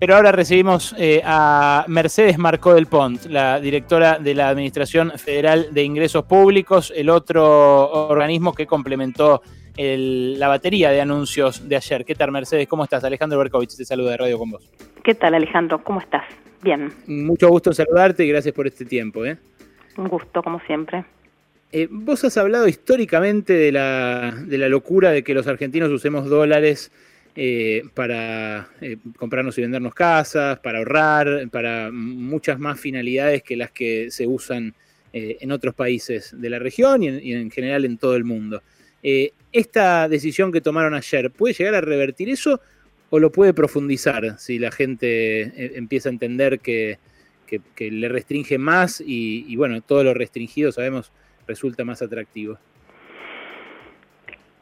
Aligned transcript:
Pero 0.00 0.14
ahora 0.14 0.30
recibimos 0.30 0.94
eh, 0.96 1.22
a 1.24 1.84
Mercedes 1.88 2.38
Marcó 2.38 2.72
del 2.72 2.86
Pont, 2.86 3.24
la 3.24 3.58
directora 3.58 4.20
de 4.20 4.32
la 4.32 4.48
Administración 4.48 5.10
Federal 5.18 5.74
de 5.74 5.82
Ingresos 5.82 6.24
Públicos, 6.24 6.92
el 6.94 7.10
otro 7.10 8.06
organismo 8.08 8.54
que 8.54 8.64
complementó 8.64 9.42
la 9.76 10.46
batería 10.46 10.90
de 10.90 11.00
anuncios 11.00 11.68
de 11.68 11.74
ayer. 11.74 12.04
¿Qué 12.04 12.14
tal, 12.14 12.30
Mercedes? 12.30 12.68
¿Cómo 12.68 12.84
estás? 12.84 13.02
Alejandro 13.02 13.40
Berkovich 13.40 13.76
te 13.76 13.84
saluda 13.84 14.12
de 14.12 14.16
Radio 14.18 14.38
con 14.38 14.52
vos. 14.52 14.70
¿Qué 15.02 15.16
tal, 15.16 15.34
Alejandro? 15.34 15.82
¿Cómo 15.82 15.98
estás? 15.98 16.22
Bien. 16.62 16.92
Mucho 17.08 17.48
gusto 17.48 17.72
saludarte 17.72 18.24
y 18.24 18.28
gracias 18.28 18.54
por 18.54 18.68
este 18.68 18.84
tiempo. 18.84 19.26
¿eh? 19.26 19.36
Un 19.96 20.06
gusto, 20.06 20.44
como 20.44 20.60
siempre. 20.60 21.04
Eh, 21.72 21.88
vos 21.90 22.22
has 22.22 22.36
hablado 22.36 22.68
históricamente 22.68 23.52
de 23.52 23.72
la, 23.72 24.30
de 24.30 24.58
la 24.58 24.68
locura 24.68 25.10
de 25.10 25.24
que 25.24 25.34
los 25.34 25.48
argentinos 25.48 25.90
usemos 25.90 26.30
dólares 26.30 26.92
eh, 27.40 27.84
para 27.94 28.68
eh, 28.80 28.96
comprarnos 29.16 29.56
y 29.56 29.60
vendernos 29.60 29.94
casas, 29.94 30.58
para 30.58 30.78
ahorrar, 30.78 31.48
para 31.52 31.92
muchas 31.92 32.58
más 32.58 32.80
finalidades 32.80 33.44
que 33.44 33.56
las 33.56 33.70
que 33.70 34.10
se 34.10 34.26
usan 34.26 34.74
eh, 35.12 35.36
en 35.40 35.52
otros 35.52 35.72
países 35.72 36.34
de 36.36 36.50
la 36.50 36.58
región 36.58 37.04
y 37.04 37.32
en, 37.32 37.48
general 37.52 37.84
en 37.84 37.96
todo 37.96 38.16
el 38.16 38.24
mundo. 38.24 38.64
¿Esta 39.52 40.08
decisión 40.08 40.50
que 40.50 40.60
tomaron 40.60 40.94
ayer 40.94 41.30
puede 41.30 41.54
llegar 41.54 41.76
a 41.76 41.80
revertir 41.80 42.28
eso 42.28 42.60
o 43.08 43.20
lo 43.20 43.30
puede 43.30 43.54
profundizar 43.54 44.36
si 44.40 44.58
la 44.58 44.72
gente 44.72 45.78
empieza 45.78 46.08
a 46.08 46.12
entender 46.12 46.58
que, 46.58 46.98
le 47.78 48.08
restringe 48.08 48.58
más 48.58 49.00
y, 49.00 49.44
y 49.46 49.54
bueno, 49.54 49.80
todo 49.80 50.02
lo 50.02 50.12
restringido 50.12 50.72
sabemos 50.72 51.12
resulta 51.46 51.84
más 51.84 52.02
atractivo? 52.02 52.58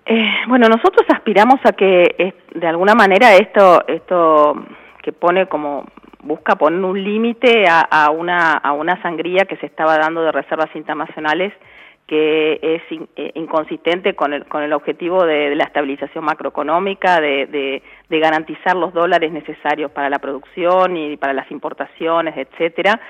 Eh, 0.06 0.30
bueno, 0.46 0.69
nosotros 0.69 1.05
aspiramos 1.12 1.56
a 1.65 1.73
que 1.73 2.34
de 2.55 2.66
alguna 2.66 2.95
manera 2.95 3.34
esto, 3.34 3.84
esto 3.88 4.55
que 5.02 5.12
pone 5.12 5.46
como 5.46 5.84
busca 6.23 6.56
poner 6.56 6.82
un 6.84 7.02
límite 7.02 7.66
a, 7.69 8.10
una, 8.10 8.52
a 8.52 8.73
una 8.73 9.01
sangría 9.02 9.45
que 9.45 9.57
se 9.57 9.66
estaba 9.66 9.98
dando 9.98 10.23
de 10.23 10.32
reservas 10.32 10.74
internacionales 10.74 11.52
que 12.07 12.60
es 12.63 12.82
eh, 13.16 13.32
inconsistente 13.35 14.15
con 14.15 14.32
el, 14.32 14.45
con 14.46 14.63
el 14.63 14.73
objetivo 14.73 15.24
de, 15.24 15.57
la 15.57 15.65
estabilización 15.65 16.24
macroeconómica, 16.24 17.20
de, 17.20 17.46
de, 17.46 17.82
de, 18.09 18.20
garantizar 18.20 18.76
los 18.76 18.95
dólares 18.95 19.32
necesarios 19.32 19.91
para 19.91 20.09
la 20.09 20.20
producción 20.20 20.96
y 20.96 21.16
para 21.16 21.32
las 21.32 21.51
importaciones, 21.51 22.37
etcétera. 22.37 23.01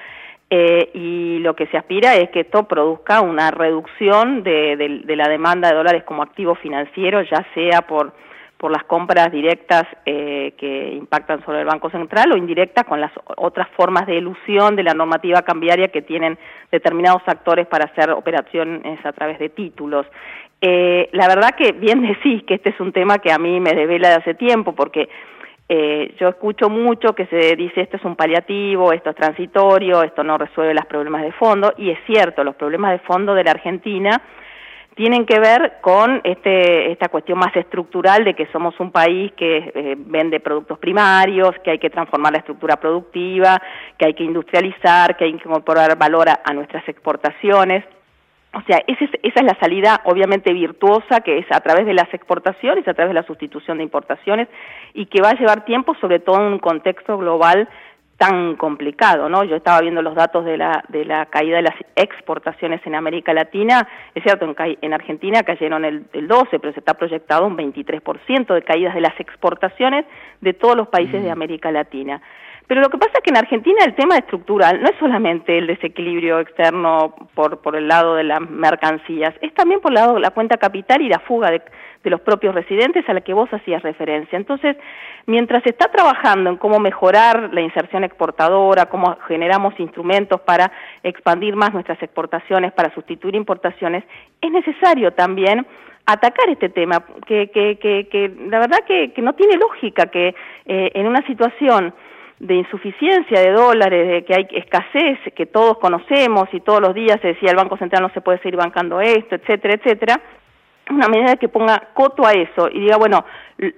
Eh, 0.48 0.90
y 0.94 1.38
lo 1.40 1.56
que 1.56 1.66
se 1.66 1.76
aspira 1.76 2.14
es 2.14 2.30
que 2.30 2.40
esto 2.40 2.64
produzca 2.64 3.20
una 3.20 3.50
reducción 3.50 4.44
de, 4.44 5.02
la 5.08 5.28
demanda 5.28 5.68
de 5.68 5.74
dólares 5.74 6.04
como 6.04 6.22
activo 6.22 6.54
financiero, 6.54 7.20
ya 7.22 7.44
sea 7.52 7.82
por, 7.82 8.12
por 8.56 8.70
las 8.70 8.84
compras 8.84 9.32
directas 9.32 9.84
eh, 10.04 10.54
que 10.56 10.92
impactan 10.92 11.44
sobre 11.44 11.60
el 11.60 11.66
Banco 11.66 11.90
Central 11.90 12.30
o 12.30 12.36
indirectas 12.36 12.84
con 12.84 13.00
las 13.00 13.10
otras 13.36 13.68
formas 13.76 14.06
de 14.06 14.18
ilusión 14.18 14.76
de 14.76 14.84
la 14.84 14.94
normativa 14.94 15.42
cambiaria 15.42 15.88
que 15.88 16.02
tienen 16.02 16.38
determinados 16.70 17.22
actores 17.26 17.66
para 17.66 17.86
hacer 17.86 18.10
operaciones 18.12 19.04
a 19.04 19.12
través 19.12 19.40
de 19.40 19.48
títulos. 19.48 20.06
Eh, 20.60 21.08
la 21.12 21.26
verdad 21.26 21.56
que 21.56 21.72
bien 21.72 22.02
decís 22.06 22.44
que 22.44 22.54
este 22.54 22.70
es 22.70 22.78
un 22.78 22.92
tema 22.92 23.18
que 23.18 23.32
a 23.32 23.38
mí 23.38 23.58
me 23.58 23.72
devela 23.72 24.10
de 24.10 24.14
hace 24.14 24.34
tiempo 24.34 24.76
porque 24.76 25.08
eh, 25.68 26.14
yo 26.20 26.28
escucho 26.28 26.68
mucho 26.68 27.14
que 27.14 27.26
se 27.26 27.56
dice 27.56 27.80
esto 27.80 27.96
es 27.96 28.04
un 28.04 28.14
paliativo, 28.14 28.92
esto 28.92 29.10
es 29.10 29.16
transitorio, 29.16 30.02
esto 30.02 30.22
no 30.22 30.38
resuelve 30.38 30.74
los 30.74 30.86
problemas 30.86 31.22
de 31.22 31.32
fondo, 31.32 31.72
y 31.76 31.90
es 31.90 31.98
cierto, 32.06 32.44
los 32.44 32.54
problemas 32.54 32.92
de 32.92 32.98
fondo 33.00 33.34
de 33.34 33.42
la 33.42 33.50
Argentina 33.50 34.22
tienen 34.94 35.26
que 35.26 35.38
ver 35.38 35.78
con 35.82 36.22
este, 36.24 36.90
esta 36.90 37.08
cuestión 37.08 37.38
más 37.38 37.54
estructural 37.54 38.24
de 38.24 38.34
que 38.34 38.46
somos 38.46 38.78
un 38.80 38.92
país 38.92 39.30
que 39.32 39.70
eh, 39.74 39.94
vende 39.98 40.40
productos 40.40 40.78
primarios, 40.78 41.50
que 41.62 41.72
hay 41.72 41.78
que 41.78 41.90
transformar 41.90 42.32
la 42.32 42.38
estructura 42.38 42.76
productiva, 42.76 43.60
que 43.98 44.06
hay 44.06 44.14
que 44.14 44.24
industrializar, 44.24 45.16
que 45.16 45.24
hay 45.24 45.34
que 45.34 45.48
incorporar 45.48 45.98
valor 45.98 46.28
a 46.28 46.52
nuestras 46.54 46.88
exportaciones. 46.88 47.84
O 48.56 48.62
sea, 48.62 48.82
esa 48.86 49.04
es, 49.22 49.44
la 49.44 49.54
salida 49.60 50.00
obviamente 50.04 50.50
virtuosa 50.54 51.20
que 51.20 51.38
es 51.38 51.46
a 51.50 51.60
través 51.60 51.84
de 51.84 51.92
las 51.92 52.12
exportaciones, 52.14 52.88
a 52.88 52.94
través 52.94 53.10
de 53.10 53.20
la 53.20 53.26
sustitución 53.26 53.76
de 53.76 53.84
importaciones 53.84 54.48
y 54.94 55.06
que 55.06 55.20
va 55.20 55.30
a 55.30 55.38
llevar 55.38 55.66
tiempo, 55.66 55.94
sobre 56.00 56.20
todo 56.20 56.38
en 56.38 56.54
un 56.54 56.58
contexto 56.58 57.18
global 57.18 57.68
tan 58.16 58.56
complicado, 58.56 59.28
¿no? 59.28 59.44
Yo 59.44 59.56
estaba 59.56 59.82
viendo 59.82 60.00
los 60.00 60.14
datos 60.14 60.46
de 60.46 60.56
la, 60.56 60.82
de 60.88 61.04
la 61.04 61.26
caída 61.26 61.56
de 61.56 61.64
las 61.64 61.74
exportaciones 61.96 62.80
en 62.86 62.94
América 62.94 63.34
Latina, 63.34 63.86
es 64.14 64.22
cierto, 64.22 64.46
en, 64.46 64.78
en 64.80 64.94
Argentina 64.94 65.42
cayeron 65.42 65.84
el, 65.84 66.06
el 66.14 66.26
12, 66.26 66.58
pero 66.58 66.72
se 66.72 66.80
está 66.80 66.94
proyectado 66.94 67.46
un 67.46 67.58
23% 67.58 68.54
de 68.54 68.62
caídas 68.62 68.94
de 68.94 69.02
las 69.02 69.20
exportaciones 69.20 70.06
de 70.40 70.54
todos 70.54 70.76
los 70.76 70.88
países 70.88 71.22
de 71.22 71.28
mm. 71.28 71.32
América 71.32 71.70
Latina. 71.70 72.22
Pero 72.66 72.80
lo 72.80 72.88
que 72.88 72.98
pasa 72.98 73.12
es 73.14 73.20
que 73.20 73.30
en 73.30 73.36
Argentina 73.36 73.84
el 73.84 73.94
tema 73.94 74.16
estructural 74.16 74.82
no 74.82 74.88
es 74.88 74.96
solamente 74.98 75.56
el 75.56 75.68
desequilibrio 75.68 76.40
externo 76.40 77.14
por, 77.34 77.58
por 77.60 77.76
el 77.76 77.86
lado 77.86 78.16
de 78.16 78.24
las 78.24 78.40
mercancías, 78.40 79.34
es 79.40 79.54
también 79.54 79.80
por 79.80 79.92
el 79.92 79.96
lado 79.96 80.14
de 80.14 80.20
la 80.20 80.30
cuenta 80.30 80.56
capital 80.56 81.00
y 81.00 81.08
la 81.08 81.20
fuga 81.20 81.50
de, 81.50 81.62
de 82.02 82.10
los 82.10 82.20
propios 82.20 82.54
residentes 82.54 83.08
a 83.08 83.14
la 83.14 83.20
que 83.20 83.34
vos 83.34 83.48
hacías 83.52 83.82
referencia. 83.82 84.36
Entonces, 84.36 84.76
mientras 85.26 85.62
se 85.62 85.70
está 85.70 85.90
trabajando 85.90 86.50
en 86.50 86.56
cómo 86.56 86.80
mejorar 86.80 87.50
la 87.52 87.60
inserción 87.60 88.02
exportadora, 88.02 88.86
cómo 88.86 89.16
generamos 89.28 89.78
instrumentos 89.78 90.40
para 90.40 90.72
expandir 91.04 91.54
más 91.54 91.72
nuestras 91.72 92.02
exportaciones, 92.02 92.72
para 92.72 92.92
sustituir 92.94 93.36
importaciones, 93.36 94.02
es 94.40 94.50
necesario 94.50 95.12
también 95.12 95.66
atacar 96.06 96.48
este 96.48 96.68
tema, 96.68 97.04
que, 97.26 97.50
que, 97.50 97.78
que, 97.78 98.08
que 98.08 98.32
la 98.48 98.60
verdad 98.60 98.78
que, 98.86 99.12
no 99.18 99.34
tiene 99.34 99.56
lógica 99.56 100.06
que 100.06 100.34
eh, 100.64 100.90
en 100.94 101.06
una 101.08 101.26
situación 101.26 101.92
de 102.38 102.54
insuficiencia 102.54 103.40
de 103.40 103.52
dólares, 103.52 104.08
de 104.08 104.24
que 104.24 104.34
hay 104.34 104.46
escasez, 104.52 105.18
que 105.34 105.46
todos 105.46 105.78
conocemos 105.78 106.48
y 106.52 106.60
todos 106.60 106.80
los 106.80 106.94
días 106.94 107.18
se 107.22 107.28
decía 107.28 107.50
el 107.50 107.56
Banco 107.56 107.76
Central 107.78 108.02
no 108.02 108.10
se 108.10 108.20
puede 108.20 108.38
seguir 108.38 108.56
bancando 108.56 109.00
esto, 109.00 109.36
etcétera, 109.36 109.74
etcétera, 109.74 110.20
una 110.90 111.08
medida 111.08 111.36
que 111.36 111.48
ponga 111.48 111.88
coto 111.94 112.24
a 112.26 112.32
eso 112.32 112.68
y 112.70 112.80
diga, 112.80 112.96
bueno, 112.96 113.24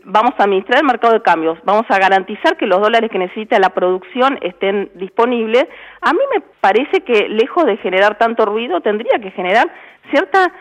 vamos 0.05 0.33
a 0.37 0.45
administrar 0.45 0.81
el 0.81 0.87
mercado 0.87 1.15
de 1.15 1.23
cambios, 1.23 1.59
vamos 1.65 1.87
a 1.89 1.99
garantizar 1.99 2.57
que 2.57 2.67
los 2.67 2.81
dólares 2.81 3.11
que 3.11 3.19
necesita 3.19 3.59
la 3.59 3.71
producción 3.71 4.39
estén 4.43 4.91
disponibles, 4.95 5.67
a 6.03 6.13
mí 6.13 6.21
me 6.35 6.43
parece 6.61 7.01
que 7.03 7.29
lejos 7.29 7.65
de 7.65 7.77
generar 7.79 8.19
tanto 8.19 8.45
ruido, 8.45 8.81
tendría 8.81 9.19
que 9.21 9.31
generar 9.31 9.69
cierta 10.11 10.53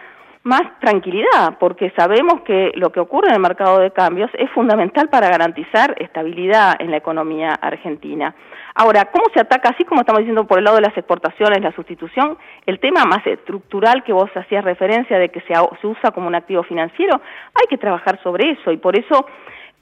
más 0.47 0.79
tranquilidad, 0.79 1.57
porque 1.59 1.91
sabemos 1.95 2.41
que 2.41 2.71
lo 2.75 2.91
que 2.91 3.01
ocurre 3.01 3.27
en 3.27 3.35
el 3.35 3.41
mercado 3.41 3.79
de 3.79 3.91
cambios 3.91 4.31
es 4.33 4.49
fundamental 4.51 5.09
para 5.09 5.29
garantizar 5.29 5.93
estabilidad 5.99 6.75
en 6.79 6.89
la 6.89 6.97
economía 6.97 7.49
argentina. 7.49 8.33
Ahora, 8.73 9.05
¿cómo 9.11 9.25
se 9.33 9.41
ataca, 9.41 9.69
así 9.69 9.83
como 9.83 10.01
estamos 10.01 10.19
diciendo 10.19 10.45
por 10.45 10.59
el 10.59 10.63
lado 10.63 10.77
de 10.77 10.83
las 10.83 10.97
exportaciones, 10.97 11.61
la 11.61 11.73
sustitución, 11.73 12.37
el 12.65 12.79
tema 12.79 13.03
más 13.03 13.25
estructural 13.27 14.03
que 14.03 14.13
vos 14.13 14.29
hacías 14.35 14.63
referencia 14.63 15.19
de 15.19 15.29
que 15.29 15.41
se, 15.41 15.53
usa 15.83 16.11
como 16.11 16.27
un 16.27 16.35
activo 16.35 16.63
financiero? 16.63 17.19
Hay 17.53 17.67
que 17.69 17.77
trabajar 17.77 18.21
sobre 18.23 18.51
eso 18.51 18.71
y 18.71 18.77
por 18.77 18.97
eso 18.97 19.25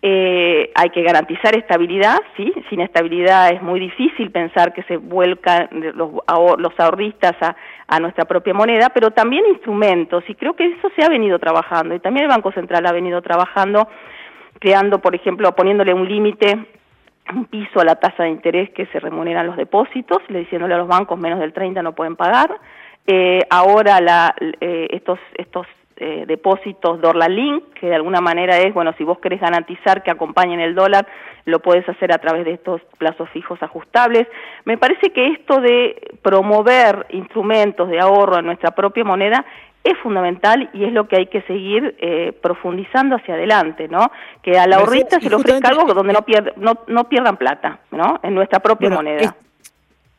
eh, 0.08 0.72
hay 0.76 0.92
que 0.92 1.02
garantizar 1.02 1.58
estabilidad, 1.58 2.20
sí, 2.38 2.54
sin 2.70 2.80
estabilidad 2.80 3.52
es 3.52 3.60
muy 3.64 3.80
difícil 3.80 4.30
pensar 4.30 4.72
que 4.72 4.84
se 4.84 4.98
vuelcan 4.98 5.68
los, 5.96 6.12
los 6.60 6.80
ahorristas 6.80 7.34
a, 7.42 7.56
a, 7.88 8.00
nuestra 8.00 8.26
propia 8.26 8.54
moneda, 8.54 8.92
pero 8.94 9.10
también 9.10 9.44
instrumentos, 9.48 10.24
y 10.28 10.36
creo 10.36 10.56
que 10.56 10.68
eso 10.68 10.92
se 10.96 11.04
ha 11.04 11.10
venido 11.10 11.40
trabajando, 11.40 11.96
y 11.96 12.00
también 12.00 12.26
el 12.26 12.30
Banco 12.30 12.52
Central 12.52 12.86
ha 12.86 12.92
venido 12.92 13.20
trabajando, 13.24 13.88
creando, 14.60 15.00
por 15.00 15.16
ejemplo, 15.16 15.56
poniéndole 15.56 15.92
un 15.92 16.08
límite 16.08 16.68
un 17.34 17.46
piso 17.46 17.80
a 17.80 17.84
la 17.84 17.96
tasa 17.96 18.26
de 18.26 18.30
interés 18.30 18.70
que 18.76 18.86
se 18.86 19.00
remuneran 19.00 19.48
los 19.48 19.58
depósitos, 19.58 20.20
le 20.28 20.42
diciéndole 20.42 20.76
a 20.76 20.78
los 20.78 20.88
bancos 20.88 21.18
menos 21.18 21.40
del 21.40 21.52
30 21.52 21.82
no 21.82 21.96
pueden 21.96 22.16
pagar. 22.16 22.60
Eh, 23.08 23.42
ahora 23.50 24.00
la, 24.02 24.36
eh, 24.40 24.88
estos, 24.92 25.18
estos 25.36 25.66
eh, 25.98 26.26
depósitos 26.28 27.00
Link, 27.30 27.64
que 27.80 27.88
de 27.88 27.96
alguna 27.96 28.20
manera 28.20 28.58
es, 28.58 28.74
bueno, 28.74 28.94
si 28.98 29.04
vos 29.04 29.20
querés 29.20 29.40
garantizar 29.40 30.04
que 30.04 30.12
acompañen 30.12 30.60
el 30.60 30.76
dólar, 30.76 31.08
lo 31.46 31.60
puedes 31.60 31.88
hacer 31.88 32.14
a 32.14 32.18
través 32.18 32.44
de 32.46 32.54
estos 32.54 32.82
plazos 32.98 33.30
fijos 33.30 33.62
ajustables. 33.64 34.28
Me 34.66 34.78
parece 34.78 35.12
que 35.12 35.28
esto 35.28 35.62
de 35.62 36.18
promover 36.22 37.06
instrumentos 37.12 37.90
de 37.90 38.00
ahorro 38.00 38.40
en 38.40 38.46
nuestra 38.46 38.72
propia 38.72 39.04
moneda 39.04 39.46
es 39.86 39.98
fundamental 40.00 40.70
y 40.74 40.84
es 40.84 40.92
lo 40.92 41.08
que 41.08 41.16
hay 41.16 41.28
que 41.28 41.44
seguir 41.44 41.96
eh, 42.00 42.34
profundizando 42.42 43.16
hacia 43.16 43.36
adelante, 43.36 43.88
¿no? 43.88 44.12
Que 44.42 44.58
a 44.58 44.66
la 44.66 44.78
ahorrita 44.78 45.20
se 45.20 45.30
le 45.30 45.36
ofrezca 45.36 45.70
algo 45.70 45.94
donde 45.94 46.12
no, 46.12 46.26
no, 46.58 46.80
no, 46.88 47.04
pierdan 47.04 47.38
plata, 47.38 47.80
¿no? 47.92 48.20
En 48.24 48.34
nuestra 48.34 48.60
propia 48.60 48.90
moneda. 48.90 49.36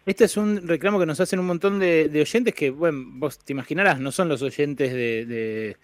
Este 0.06 0.24
es 0.24 0.36
un 0.36 0.68
reclamo 0.68 1.00
que 1.00 1.06
nos 1.06 1.18
hacen 1.18 1.40
un 1.40 1.46
montón 1.46 1.80
de, 1.80 2.08
oyentes 2.14 2.54
que, 2.54 2.70
bueno, 2.70 3.04
vos 3.14 3.40
te 3.40 3.52
imaginarás, 3.52 3.98
no 3.98 4.12
son 4.12 4.28
los 4.28 4.40
oyentes 4.40 4.92
de, 4.92 5.76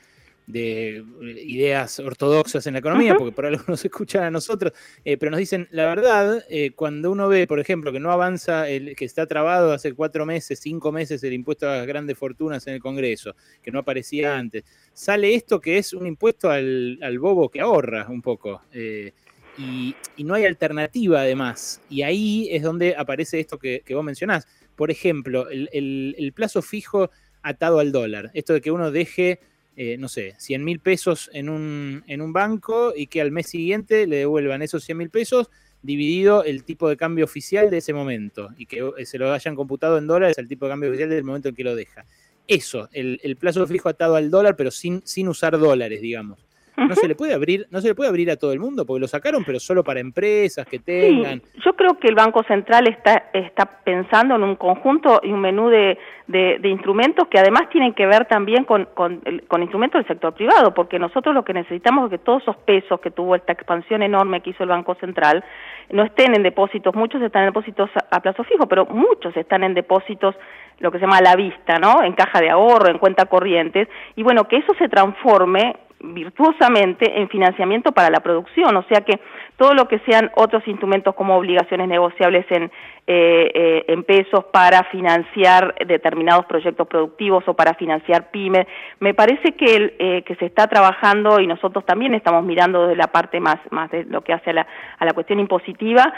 ideas 0.47 1.99
ortodoxas 1.99 2.65
en 2.69 2.75
la 2.75 2.79
economía, 2.79 3.17
porque 3.17 3.33
por 3.33 3.47
algo 3.47 3.65
nos 3.67 3.85
escuchan 3.85 4.23
a 4.23 4.31
nosotros, 4.31 4.75
eh, 5.05 5.17
pero 5.17 5.33
nos 5.33 5.41
dicen, 5.41 5.67
la 5.73 5.87
verdad, 5.87 6.45
eh, 6.49 6.71
cuando 6.77 7.11
uno 7.11 7.27
ve, 7.27 7.49
por 7.49 7.59
ejemplo, 7.59 7.91
que 7.91 7.99
no 7.99 8.13
avanza, 8.13 8.69
el, 8.69 8.95
que 8.95 9.05
está 9.05 9.27
trabado 9.27 9.73
hace 9.73 9.93
cuatro 9.93 10.25
meses, 10.25 10.61
cinco 10.61 10.93
meses 10.93 11.25
el 11.25 11.33
impuesto 11.33 11.69
a 11.69 11.79
las 11.79 11.87
grandes 11.89 12.17
fortunas 12.17 12.65
en 12.69 12.75
el 12.75 12.81
Congreso, 12.81 13.35
que 13.61 13.73
no 13.73 13.81
aparecía 13.81 14.39
antes, 14.39 14.63
sale 14.93 15.35
esto 15.35 15.61
que 15.61 15.79
es 15.79 15.93
un 15.93 16.07
impuesto 16.07 16.49
al, 16.49 17.19
bobo 17.19 17.49
que 17.49 17.61
ahorra 17.61 18.07
un 18.09 18.23
poco. 18.23 18.63
Eh, 18.73 19.15
y, 19.59 19.95
no 20.19 20.35
hay 20.35 20.45
alternativa 20.45 21.21
además. 21.21 21.81
Y 21.91 22.03
ahí 22.03 22.49
es 22.51 22.63
donde 22.63 22.97
aparece 22.97 23.41
esto 23.41 23.59
que, 23.59 23.83
vos 23.91 24.05
mencionás. 24.05 24.47
Por 24.77 24.91
ejemplo, 24.91 25.49
el, 25.51 26.33
plazo 26.35 26.63
fijo 26.63 27.11
atado 27.43 27.79
al 27.79 27.93
dólar. 27.93 28.31
Esto 28.35 28.53
de 28.53 28.61
que 28.61 28.71
uno 28.71 28.91
deje, 28.91 29.41
eh, 29.77 29.97
no 29.99 30.09
sé, 30.09 30.35
100 30.39 30.65
mil 30.65 30.81
pesos 30.81 31.31
en 31.33 31.49
un, 31.49 32.05
en 32.07 32.21
un 32.21 32.33
banco 32.33 32.93
y 32.97 33.07
que 33.07 33.21
al 33.21 33.33
mes 33.33 33.49
siguiente 33.49 34.07
le 34.07 34.17
devuelvan 34.17 34.63
esos 34.63 34.85
100 34.85 34.99
mil 34.99 35.11
pesos 35.11 35.51
dividido 35.83 36.45
el 36.45 36.63
tipo 36.63 36.89
de 36.89 36.97
cambio 36.97 37.25
oficial 37.25 37.69
de 37.69 37.79
ese 37.79 37.93
momento 37.93 38.51
y 38.57 38.67
que 38.67 38.89
eh, 38.97 39.05
se 39.05 39.19
lo 39.19 39.33
hayan 39.33 39.57
computado 39.57 39.99
en 39.99 40.07
dólares 40.07 40.39
el 40.39 40.47
tipo 40.47 40.67
de 40.67 40.71
cambio 40.71 40.91
oficial 40.91 41.11
del 41.11 41.25
momento 41.25 41.49
en 41.49 41.57
que 41.57 41.65
lo 41.65 41.75
deja. 41.75 42.05
Eso, 42.47 42.89
el, 42.93 43.21
el 43.25 43.37
plazo 43.37 43.67
fijo 43.67 43.89
atado 43.89 44.15
al 44.15 44.31
dólar, 44.31 44.55
pero 44.57 44.71
sin, 44.71 45.03
sin 45.05 45.27
usar 45.27 45.59
dólares, 45.59 46.01
digamos 46.01 46.39
no 46.77 46.95
se 46.95 47.09
le 47.09 47.15
puede 47.15 47.35
abrir, 47.35 47.67
no 47.71 47.81
se 47.81 47.89
le 47.89 47.95
puede 47.95 48.09
abrir 48.09 48.31
a 48.31 48.37
todo 48.37 48.53
el 48.53 48.61
mundo, 48.61 48.87
porque 48.87 49.01
lo 49.01 49.09
sacaron, 49.09 49.45
pero 49.45 49.61
solo 49.61 49.85
para 49.85 50.01
empresas 50.01 50.67
que 50.67 50.79
tengan. 50.79 51.43
yo 51.65 51.75
creo 51.75 51.99
que 51.99 52.09
el 52.09 52.15
Banco 52.15 52.43
Central 52.45 52.89
está, 52.89 53.31
está 53.33 53.67
pensando 53.85 54.37
en 54.37 54.43
un 54.43 54.57
conjunto 54.57 55.21
y 55.23 55.33
un 55.33 55.41
menú 55.41 55.69
de, 55.69 55.99
de, 56.27 56.69
instrumentos 56.69 57.29
que 57.29 57.39
además 57.39 57.69
tienen 57.71 57.93
que 57.93 58.07
ver 58.07 58.27
también 58.27 58.65
con, 58.65 58.87
con, 58.95 59.21
con, 59.49 59.63
instrumentos 59.63 60.01
del 60.01 60.09
sector 60.09 60.35
privado, 60.35 60.73
porque 60.73 60.99
nosotros 60.99 61.35
lo 61.35 61.45
que 61.45 61.53
necesitamos 61.53 62.05
es 62.05 62.19
que 62.19 62.25
todos 62.25 62.43
esos 62.43 62.57
pesos 62.57 63.01
que 63.01 63.11
tuvo 63.11 63.35
esta 63.35 63.53
expansión 63.53 64.03
enorme 64.03 64.41
que 64.41 64.51
hizo 64.51 64.63
el 64.63 64.71
Banco 64.71 64.95
Central 64.97 65.45
no 65.91 66.05
estén 66.05 66.35
en 66.35 66.43
depósitos, 66.43 66.95
muchos 66.95 67.21
están 67.23 67.43
en 67.43 67.49
depósitos 67.51 67.91
a, 68.11 68.21
plazo 68.21 68.45
fijo, 68.45 68.67
pero 68.67 68.87
muchos 68.87 69.37
están 69.37 69.63
en 69.63 69.75
depósitos 69.75 70.35
lo 70.79 70.91
que 70.91 70.99
se 70.99 71.05
llama 71.05 71.19
a 71.19 71.23
la 71.23 71.37
vista, 71.37 71.79
¿no? 71.79 72.03
En 72.03 72.15
caja 72.15 72.41
de 72.41 72.51
ahorro, 72.51 72.91
en 72.91 72.99
cuenta 72.99 73.27
corrientes, 73.27 73.89
y 74.17 74.23
bueno, 74.23 74.49
que 74.49 74.57
eso 74.57 74.73
se 74.79 74.89
transforme 74.89 75.77
virtuosamente 76.03 77.21
en 77.21 77.29
financiamiento 77.29 77.93
para 77.93 78.11
la 78.11 78.21
producción, 78.21 78.77
o 78.77 78.83
sea 78.85 79.03
que 79.03 79.21
todo 79.57 79.75
lo 79.75 79.87
que 79.87 80.01
sean 80.01 80.31
otros 80.35 80.67
instrumentos 80.67 81.15
como 81.15 81.37
obligaciones 81.37 81.89
negociables 81.89 82.45
en, 82.51 82.65
eh, 83.07 83.51
eh, 83.55 83.85
en 83.87 84.03
pesos 84.03 84.45
para 84.53 84.85
financiar 84.85 85.75
determinados 85.87 86.47
proyectos 86.47 86.89
productivos 86.89 87.45
o 87.47 87.55
para 87.55 87.75
financiar 87.75 88.31
pymes, 88.31 88.67
me 88.99 89.15
parece 89.15 89.53
que, 89.53 89.95
eh, 89.99 90.23
que 90.23 90.35
se 90.37 90.47
está 90.47 90.67
trabajando 90.67 91.41
y 91.41 91.47
nosotros 91.47 91.87
también 91.87 92.15
estamos 92.15 92.45
mirando 92.45 92.83
desde 92.83 92.97
la 92.97 93.09
parte 93.09 93.39
más, 93.39 93.59
más 93.71 93.91
de 93.91 94.05
lo 94.05 94.23
que 94.23 94.33
hace 94.33 94.51
a 94.51 94.55
la, 94.55 94.67
a 94.99 95.05
la 95.05 95.13
cuestión 95.13 95.39
impositiva, 95.39 96.13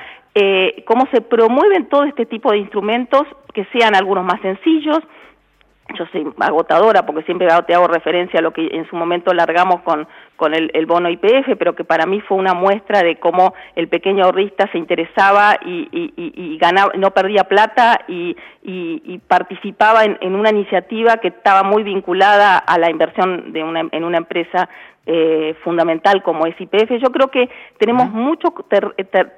cómo 0.85 1.07
se 1.13 1.21
promueven 1.21 1.89
todo 1.89 2.05
este 2.05 2.27
tipo 2.27 2.51
de 2.51 2.59
instrumentos 2.59 3.23
que 3.53 3.65
sean 3.67 3.95
algunos 3.95 4.25
más 4.25 4.41
sencillos, 4.41 4.99
yo 5.95 6.05
agotadora 6.41 7.07
porque 7.07 7.23
siempre 7.23 7.49
te 7.67 7.75
hago 7.75 7.87
referencia 7.87 8.41
a 8.41 8.43
lo 8.43 8.53
que 8.53 8.69
en 8.73 8.89
su 8.89 8.97
momento 8.97 9.33
largamos 9.33 9.81
con, 9.83 10.07
con 10.37 10.55
el, 10.55 10.87
bono 10.87 11.09
IPF, 11.09 11.57
pero 11.59 11.75
que 11.75 11.85
para 11.85 12.07
mí 12.07 12.21
fue 12.21 12.37
una 12.37 12.55
muestra 12.55 13.03
de 13.03 13.17
cómo 13.17 13.55
el 13.77 13.89
pequeño 13.89 14.25
ahorrista 14.25 14.69
se 14.73 14.79
interesaba 14.79 15.57
y, 15.65 15.89
y, 15.93 16.13
y, 16.17 16.59
ganaba, 16.59 16.93
no 16.97 17.13
perdía 17.13 17.45
plata 17.45 18.01
y, 18.09 18.37
y 18.63 19.19
participaba 19.27 20.05
en, 20.05 20.19
en, 20.21 20.35
una 20.35 20.51
iniciativa 20.51 21.19
que 21.19 21.29
estaba 21.29 21.63
muy 21.63 21.83
vinculada 21.83 22.59
a 22.59 22.79
la 22.79 22.91
inversión 22.91 23.53
de 23.53 23.63
una, 23.63 23.89
en 23.91 24.05
una 24.05 24.19
empresa 24.19 24.69
eh, 25.07 25.55
fundamental 25.63 26.23
como 26.23 26.47
es 26.47 26.59
IPF. 26.59 26.93
Yo 27.03 27.11
creo 27.11 27.29
que 27.29 27.49
tenemos 27.79 28.11
mucho 28.11 28.55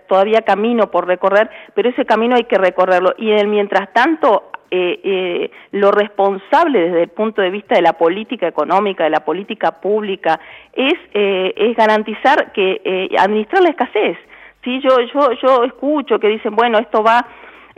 todavía 0.08 0.42
camino 0.42 0.90
por 0.90 1.06
recorrer, 1.06 1.50
pero 1.74 1.88
ese 1.88 2.04
camino 2.04 2.36
hay 2.36 2.44
que 2.44 2.58
recorrerlo. 2.58 3.14
Y 3.18 3.30
en 3.30 3.38
el 3.38 3.48
mientras 3.48 3.92
tanto 3.92 4.50
eh, 4.70 5.00
eh, 5.04 5.50
lo 5.72 5.92
responsable 5.92 6.80
desde 6.80 7.02
el 7.04 7.08
punto 7.08 7.40
de 7.40 7.50
vista 7.50 7.76
de 7.76 7.82
la 7.82 7.92
política 7.92 8.48
económica, 8.48 9.04
de 9.04 9.10
la 9.10 9.24
política 9.24 9.80
pública, 9.80 10.40
es, 10.72 10.94
eh, 11.14 11.54
es 11.56 11.76
garantizar 11.76 12.52
que 12.52 12.80
eh, 12.84 13.08
administrar 13.19 13.62
la 13.62 13.70
escasez. 13.70 14.16
¿sí? 14.64 14.80
Yo, 14.80 15.00
yo, 15.14 15.32
yo 15.42 15.64
escucho 15.64 16.19
que 16.19 16.28
dicen, 16.28 16.56
bueno, 16.56 16.78
esto 16.78 17.02
va 17.02 17.26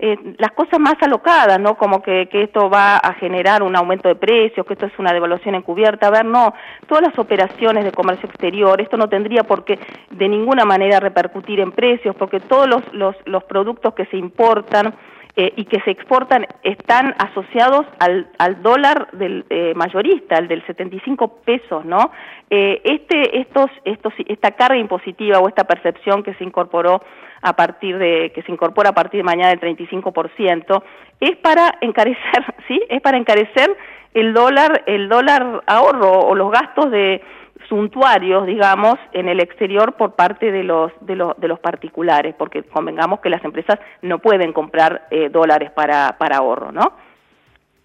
eh, 0.01 0.17
las 0.39 0.53
cosas 0.53 0.79
más 0.79 0.95
alocadas, 1.01 1.59
¿no? 1.59 1.77
Como 1.77 2.03
que, 2.03 2.29
que, 2.31 2.45
esto 2.45 2.71
va 2.71 2.99
a 2.99 3.15
generar 3.15 3.65
un 3.65 3.75
aumento 3.75 4.09
de 4.09 4.15
precios, 4.15 4.65
que 4.65 4.75
esto 4.75 4.87
es 4.87 4.97
una 4.97 5.13
devaluación 5.13 5.57
encubierta. 5.57 6.07
A 6.07 6.11
ver, 6.11 6.25
no, 6.25 6.55
todas 6.87 7.03
las 7.03 7.19
operaciones 7.19 7.85
de 7.85 7.91
comercio 7.91 8.29
exterior, 8.29 8.81
esto 8.81 8.97
no 8.97 9.09
tendría 9.09 9.43
por 9.43 9.65
qué 9.65 9.77
de 10.11 10.29
ninguna 10.29 10.65
manera 10.65 11.01
repercutir 11.01 11.59
en 11.59 11.73
precios, 11.73 12.15
porque 12.15 12.39
todos 12.39 12.69
los, 12.69 12.83
los, 12.93 13.17
los 13.25 13.43
productos 13.45 13.95
que 13.95 14.07
se 14.07 14.17
importan, 14.17 14.95
eh, 15.41 15.53
y 15.55 15.67
que 15.67 15.81
se 15.83 15.93
exportan 15.93 16.49
están 16.65 17.15
asociados 17.17 17.87
al, 18.01 18.27
al 18.39 18.61
dólar 18.61 19.09
del 19.13 19.45
eh, 19.51 19.73
mayorista, 19.77 20.35
al 20.35 20.49
del 20.49 20.67
75 20.67 21.43
pesos, 21.45 21.85
¿no? 21.85 22.11
Eh, 22.51 22.81
este, 22.83 23.39
estos, 23.39 23.71
estos, 23.85 24.13
esta 24.27 24.51
carga 24.51 24.77
impositiva 24.77 25.39
o 25.39 25.47
esta 25.47 25.63
percepción 25.63 26.25
que 26.25 26.35
se 26.35 26.43
incorporó 26.43 27.01
a 27.41 27.53
partir 27.55 27.99
de, 27.99 28.33
que 28.35 28.43
se 28.43 28.51
incorpora 28.51 28.91
a 28.91 28.95
partir 28.95 29.19
de 29.19 29.23
mañana 29.23 29.51
del 29.51 29.61
35%, 29.61 30.83
es 31.21 31.37
para 31.37 31.79
encarecer, 31.83 32.45
¿sí? 32.67 32.83
Es 32.89 33.01
para 33.01 33.17
encarecer 33.17 33.77
el 34.15 34.35
dólar, 34.35 34.83
el 34.87 35.09
dólar 35.09 35.63
ahorro 35.69 36.19
o 36.19 36.35
los 36.35 36.51
gastos 36.51 36.91
de, 36.91 37.23
suntuarios, 37.69 38.47
digamos, 38.47 38.97
en 39.13 39.29
el 39.29 39.41
exterior 39.41 39.95
por 39.95 40.15
parte 40.15 40.51
de 40.53 40.65
los, 40.65 40.93
de 41.01 41.17
los, 41.17 41.39
de 41.39 41.49
los 41.49 41.59
particulares, 41.61 42.35
porque 42.37 42.63
convengamos 42.63 43.21
que 43.21 43.31
las 43.31 43.45
empresas 43.45 43.79
no 44.03 44.19
pueden 44.19 44.53
comprar 44.53 45.07
eh, 45.11 45.29
dólares 45.29 45.71
para, 45.71 46.09
ahorro, 46.09 46.73
¿no? 46.73 46.93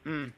Mm. 0.03 0.31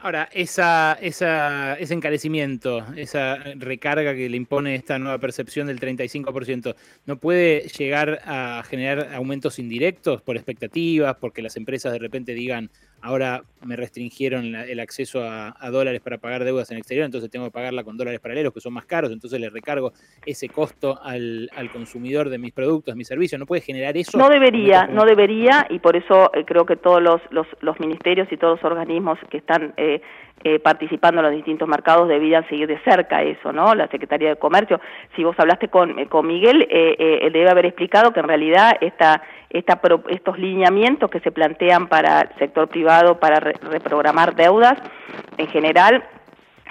Ahora, 0.00 0.28
esa, 0.32 0.96
esa, 1.00 1.74
ese 1.74 1.92
encarecimiento, 1.92 2.84
esa 2.94 3.36
recarga 3.56 4.14
que 4.14 4.28
le 4.28 4.36
impone 4.36 4.76
esta 4.76 4.96
nueva 5.00 5.18
percepción 5.18 5.66
del 5.66 5.80
35%, 5.80 6.76
¿no 7.04 7.16
puede 7.16 7.62
llegar 7.62 8.20
a 8.24 8.62
generar 8.64 9.12
aumentos 9.14 9.58
indirectos 9.58 10.22
por 10.22 10.36
expectativas, 10.36 11.16
porque 11.16 11.42
las 11.42 11.56
empresas 11.56 11.92
de 11.92 11.98
repente 11.98 12.32
digan, 12.32 12.70
ahora 13.00 13.42
me 13.64 13.76
restringieron 13.76 14.54
el 14.54 14.80
acceso 14.80 15.22
a, 15.22 15.52
dólares 15.70 16.00
para 16.00 16.18
pagar 16.18 16.44
deudas 16.44 16.70
en 16.70 16.76
el 16.76 16.78
exterior, 16.78 17.04
entonces 17.04 17.30
tengo 17.30 17.46
que 17.46 17.50
pagarla 17.50 17.84
con 17.84 17.96
dólares 17.96 18.20
paralelos 18.20 18.52
que 18.52 18.60
son 18.60 18.72
más 18.72 18.86
caros, 18.86 19.12
entonces 19.12 19.40
le 19.40 19.50
recargo 19.50 19.92
ese 20.24 20.48
costo 20.48 20.98
al, 21.02 21.50
consumidor 21.72 22.30
de 22.30 22.38
mis 22.38 22.52
productos, 22.52 22.96
mis 22.96 23.06
servicios. 23.06 23.38
¿No 23.38 23.46
puede 23.46 23.60
generar 23.60 23.96
eso? 23.96 24.16
No 24.16 24.28
debería, 24.28 24.86
no 24.86 25.04
debería, 25.04 25.66
y 25.68 25.80
por 25.80 25.96
eso 25.96 26.30
eh, 26.34 26.44
creo 26.44 26.64
que 26.64 26.76
todos 26.76 27.02
los, 27.02 27.20
los, 27.30 27.80
ministerios 27.80 28.28
y 28.32 28.36
todos 28.36 28.60
los 28.60 28.64
organismos 28.64 29.18
que 29.30 29.38
están 29.38 29.74
eh, 29.76 30.00
eh, 30.44 30.58
participando 30.58 31.20
en 31.20 31.26
los 31.26 31.34
distintos 31.34 31.68
mercados 31.68 32.08
debían 32.08 32.48
seguir 32.48 32.66
de 32.66 32.78
cerca 32.80 33.22
eso, 33.22 33.52
¿no? 33.52 33.74
La 33.74 33.88
Secretaría 33.88 34.30
de 34.30 34.36
Comercio, 34.36 34.80
si 35.14 35.24
vos 35.24 35.36
hablaste 35.38 35.68
con, 35.68 36.04
con 36.06 36.26
Miguel, 36.26 36.66
él 36.70 37.32
debe 37.32 37.50
haber 37.50 37.66
explicado 37.66 38.12
que 38.12 38.20
en 38.20 38.28
realidad 38.28 38.76
esta, 38.80 39.22
esta, 39.50 39.80
estos 40.08 40.38
lineamientos 40.38 41.10
que 41.10 41.20
se 41.20 41.32
plantean 41.32 41.88
para 41.88 42.22
el 42.22 42.38
sector 42.38 42.68
privado 42.68 43.18
para 43.18 43.40
reprogramar 43.40 44.34
deudas, 44.34 44.78
en 45.36 45.48
general 45.48 46.04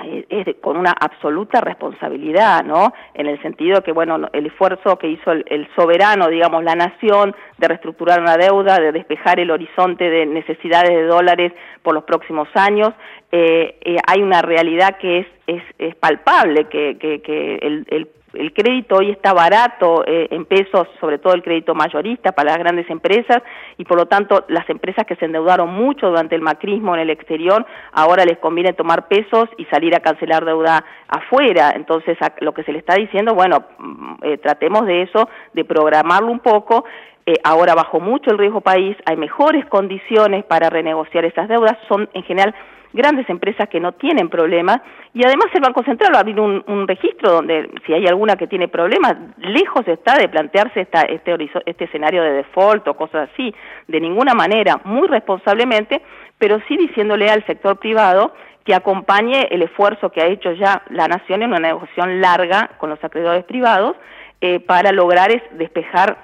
eh, 0.04 0.26
es 0.30 0.56
con 0.62 0.78
una 0.78 0.92
absoluta 0.92 1.60
responsabilidad, 1.60 2.64
¿no? 2.64 2.94
En 3.14 3.28
el 3.28 3.42
sentido 3.42 3.82
que, 3.82 3.92
bueno, 3.92 4.30
el 4.32 4.46
esfuerzo 4.46 4.98
que 4.98 5.08
hizo 5.08 5.32
el, 5.32 5.68
soberano, 5.76 6.28
digamos, 6.28 6.64
la 6.64 6.76
nación, 6.76 7.36
de 7.58 7.68
reestructurar 7.68 8.22
una 8.22 8.38
deuda, 8.38 8.78
de 8.80 8.92
despejar 8.92 9.40
el 9.40 9.50
horizonte 9.50 10.10
de 10.10 10.26
necesidades 10.26 10.90
de 10.90 11.04
dólares 11.04 11.54
por 11.82 11.96
los 11.96 12.04
próximos 12.04 12.48
años, 12.54 12.94
eh, 13.32 13.80
eh, 13.82 13.98
hay 14.06 14.22
una 14.22 14.42
realidad 14.42 14.98
que 14.98 15.20
es, 15.20 15.28
es, 15.48 15.64
es 15.80 15.96
palpable, 15.96 16.66
que, 16.66 16.98
que, 17.00 17.22
que 17.22 17.56
el, 17.56 17.86
el 17.90 18.08
el 18.40 18.54
crédito 18.54 18.98
hoy 18.98 19.12
está 19.12 19.34
barato 19.34 20.04
eh, 20.06 20.28
en 20.32 20.46
pesos, 20.46 20.88
sobre 21.00 21.18
todo 21.18 21.34
el 21.34 21.44
crédito 21.44 21.74
mayorista 21.76 22.32
para 22.32 22.52
las 22.52 22.60
grandes 22.60 22.90
empresas 22.90 23.42
y 23.78 23.86
por 23.86 23.98
lo 23.98 24.06
tanto 24.06 24.46
las 24.48 24.70
empresas 24.70 25.06
que 25.06 25.16
se 25.16 25.26
endeudaron 25.26 25.74
mucho 25.74 26.08
durante 26.08 26.36
el 26.36 26.42
macrismo 26.42 26.96
en 26.96 27.02
el 27.02 27.10
exterior, 27.10 27.66
ahora 27.92 28.26
les 28.26 28.38
conviene 28.38 28.74
tomar 28.74 29.08
pesos 29.08 29.50
y 29.58 29.66
salir 29.66 29.96
a 29.96 30.00
cancelar 30.00 30.46
deuda 30.46 30.84
afuera. 31.08 31.74
Entonces 31.76 32.18
lo 32.40 32.54
que 32.54 32.64
se 32.64 32.72
le 32.72 32.80
está 32.80 32.96
diciendo, 32.96 33.34
bueno, 33.34 33.64
mm, 33.78 34.14
eh, 34.22 34.38
tratemos 34.38 34.86
de 34.86 35.04
eso, 35.04 35.30
de 35.54 35.66
programarlo 35.66 36.32
un 36.32 36.40
poco. 36.40 36.86
Eh, 37.26 37.34
ahora 37.44 37.76
bajó 37.76 38.00
mucho 38.00 38.32
el 38.32 38.38
riesgo 38.38 38.62
país, 38.62 38.96
hay 39.06 39.18
mejores 39.18 39.66
condiciones 39.66 40.46
para 40.46 40.70
renegociar 40.70 41.26
esas 41.26 41.50
deudas, 41.50 41.78
son 41.90 42.10
en 42.14 42.24
general 42.24 42.56
grandes 42.94 43.30
empresas 43.30 43.70
que 43.70 43.80
no 43.80 43.94
tienen 43.94 44.30
problemas 44.30 44.82
y 45.14 45.26
además 45.26 45.48
el 45.54 45.62
Banco 45.62 45.84
Central 45.84 46.12
va 46.14 46.18
a 46.18 46.22
abrir 46.22 46.40
un, 46.40 46.88
registro 46.88 47.32
donde 47.32 47.70
si 47.86 47.94
hay 47.94 48.08
alguna 48.08 48.36
que 48.36 48.48
tiene 48.48 48.68
problemas, 48.68 49.16
lejos 49.38 49.88
está 49.88 50.18
de 50.18 50.30
plantearse 50.30 50.82
esta, 50.82 51.02
este, 51.02 51.36
este 51.66 51.86
escenario 51.86 52.24
de 52.24 52.34
default 52.34 52.88
o 52.88 52.96
cosas 52.96 53.30
así, 53.32 53.54
de 53.88 54.00
ninguna 54.00 54.34
manera, 54.34 54.80
muy 54.84 55.08
responsablemente, 55.08 56.02
pero 56.38 56.60
sí 56.68 56.78
diciéndole 56.78 57.30
al 57.30 57.46
sector 57.46 57.78
privado 57.78 58.34
que 58.64 58.76
acompañe 58.76 59.48
el 59.50 59.62
esfuerzo 59.62 60.12
que 60.12 60.22
ha 60.22 60.28
hecho 60.28 60.52
ya 60.52 60.84
la 60.90 61.08
Nación 61.08 61.42
en 61.42 61.50
una 61.50 61.60
negociación 61.60 62.20
larga 62.20 62.72
con 62.78 62.90
los 62.90 63.02
acreedores 63.04 63.46
privados 63.46 63.96
eh, 64.42 64.60
para 64.60 64.92
lograr 64.92 65.32
es 65.32 65.42
despejar 65.58 66.18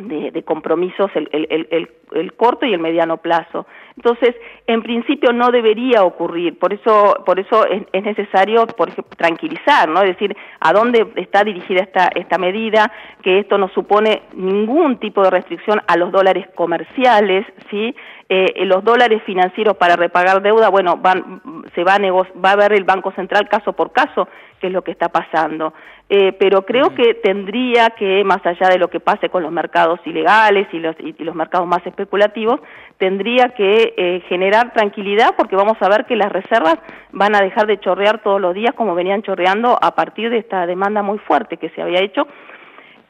de, 0.00 0.42
compromisos 0.44 1.10
el, 1.14 1.28
el, 1.32 1.68
el, 1.70 1.90
el, 2.12 2.32
corto 2.34 2.66
y 2.66 2.72
el 2.72 2.80
mediano 2.80 3.18
plazo. 3.18 3.66
Entonces, 3.98 4.36
en 4.68 4.80
principio 4.80 5.32
no 5.32 5.50
debería 5.50 6.04
ocurrir, 6.04 6.56
por 6.56 6.72
eso, 6.72 7.24
por 7.26 7.40
eso 7.40 7.66
es, 7.66 8.04
necesario 8.04 8.64
por 8.68 8.92
tranquilizar, 9.16 9.88
¿no? 9.88 10.02
Es 10.02 10.10
decir, 10.10 10.36
a 10.60 10.72
dónde 10.72 11.04
está 11.16 11.42
dirigida 11.42 11.80
esta, 11.80 12.08
esta 12.14 12.38
medida, 12.38 12.92
que 13.22 13.40
esto 13.40 13.58
no 13.58 13.68
supone 13.70 14.22
ningún 14.34 14.98
tipo 14.98 15.20
de 15.24 15.30
restricción 15.30 15.82
a 15.88 15.96
los 15.96 16.12
dólares 16.12 16.46
comerciales, 16.54 17.44
¿sí? 17.70 17.92
Eh, 18.28 18.64
los 18.66 18.84
dólares 18.84 19.20
financieros 19.26 19.76
para 19.76 19.96
repagar 19.96 20.42
deuda, 20.42 20.68
bueno, 20.68 20.96
van, 20.98 21.40
se 21.74 21.82
va 21.82 21.94
a, 21.94 21.98
va 21.98 22.52
a 22.52 22.56
ver 22.56 22.74
el 22.74 22.84
Banco 22.84 23.10
Central 23.16 23.48
caso 23.48 23.72
por 23.72 23.90
caso 23.90 24.28
qué 24.60 24.68
es 24.68 24.72
lo 24.72 24.82
que 24.82 24.92
está 24.92 25.08
pasando. 25.08 25.74
Eh, 26.10 26.32
pero 26.38 26.62
creo 26.62 26.94
que 26.94 27.14
tendría 27.14 27.90
que, 27.90 28.24
más 28.24 28.44
allá 28.46 28.68
de 28.70 28.78
lo 28.78 28.88
que 28.88 28.98
pase 28.98 29.28
con 29.28 29.42
los 29.42 29.52
mercados 29.52 30.00
ilegales 30.06 30.66
y 30.72 30.78
los, 30.78 30.96
y, 31.00 31.12
los 31.22 31.34
mercados 31.34 31.68
más 31.68 31.86
especulativos, 31.86 32.60
tendría 32.96 33.50
que 33.50 33.92
eh, 33.94 34.22
generar 34.26 34.72
tranquilidad 34.72 35.34
porque 35.36 35.54
vamos 35.54 35.76
a 35.80 35.88
ver 35.90 36.06
que 36.06 36.16
las 36.16 36.32
reservas 36.32 36.78
van 37.12 37.34
a 37.34 37.40
dejar 37.40 37.66
de 37.66 37.78
chorrear 37.78 38.22
todos 38.22 38.40
los 38.40 38.54
días 38.54 38.72
como 38.74 38.94
venían 38.94 39.22
chorreando 39.22 39.78
a 39.80 39.94
partir 39.94 40.30
de 40.30 40.38
esta 40.38 40.66
demanda 40.66 41.02
muy 41.02 41.18
fuerte 41.18 41.58
que 41.58 41.68
se 41.70 41.82
había 41.82 42.00
hecho 42.00 42.26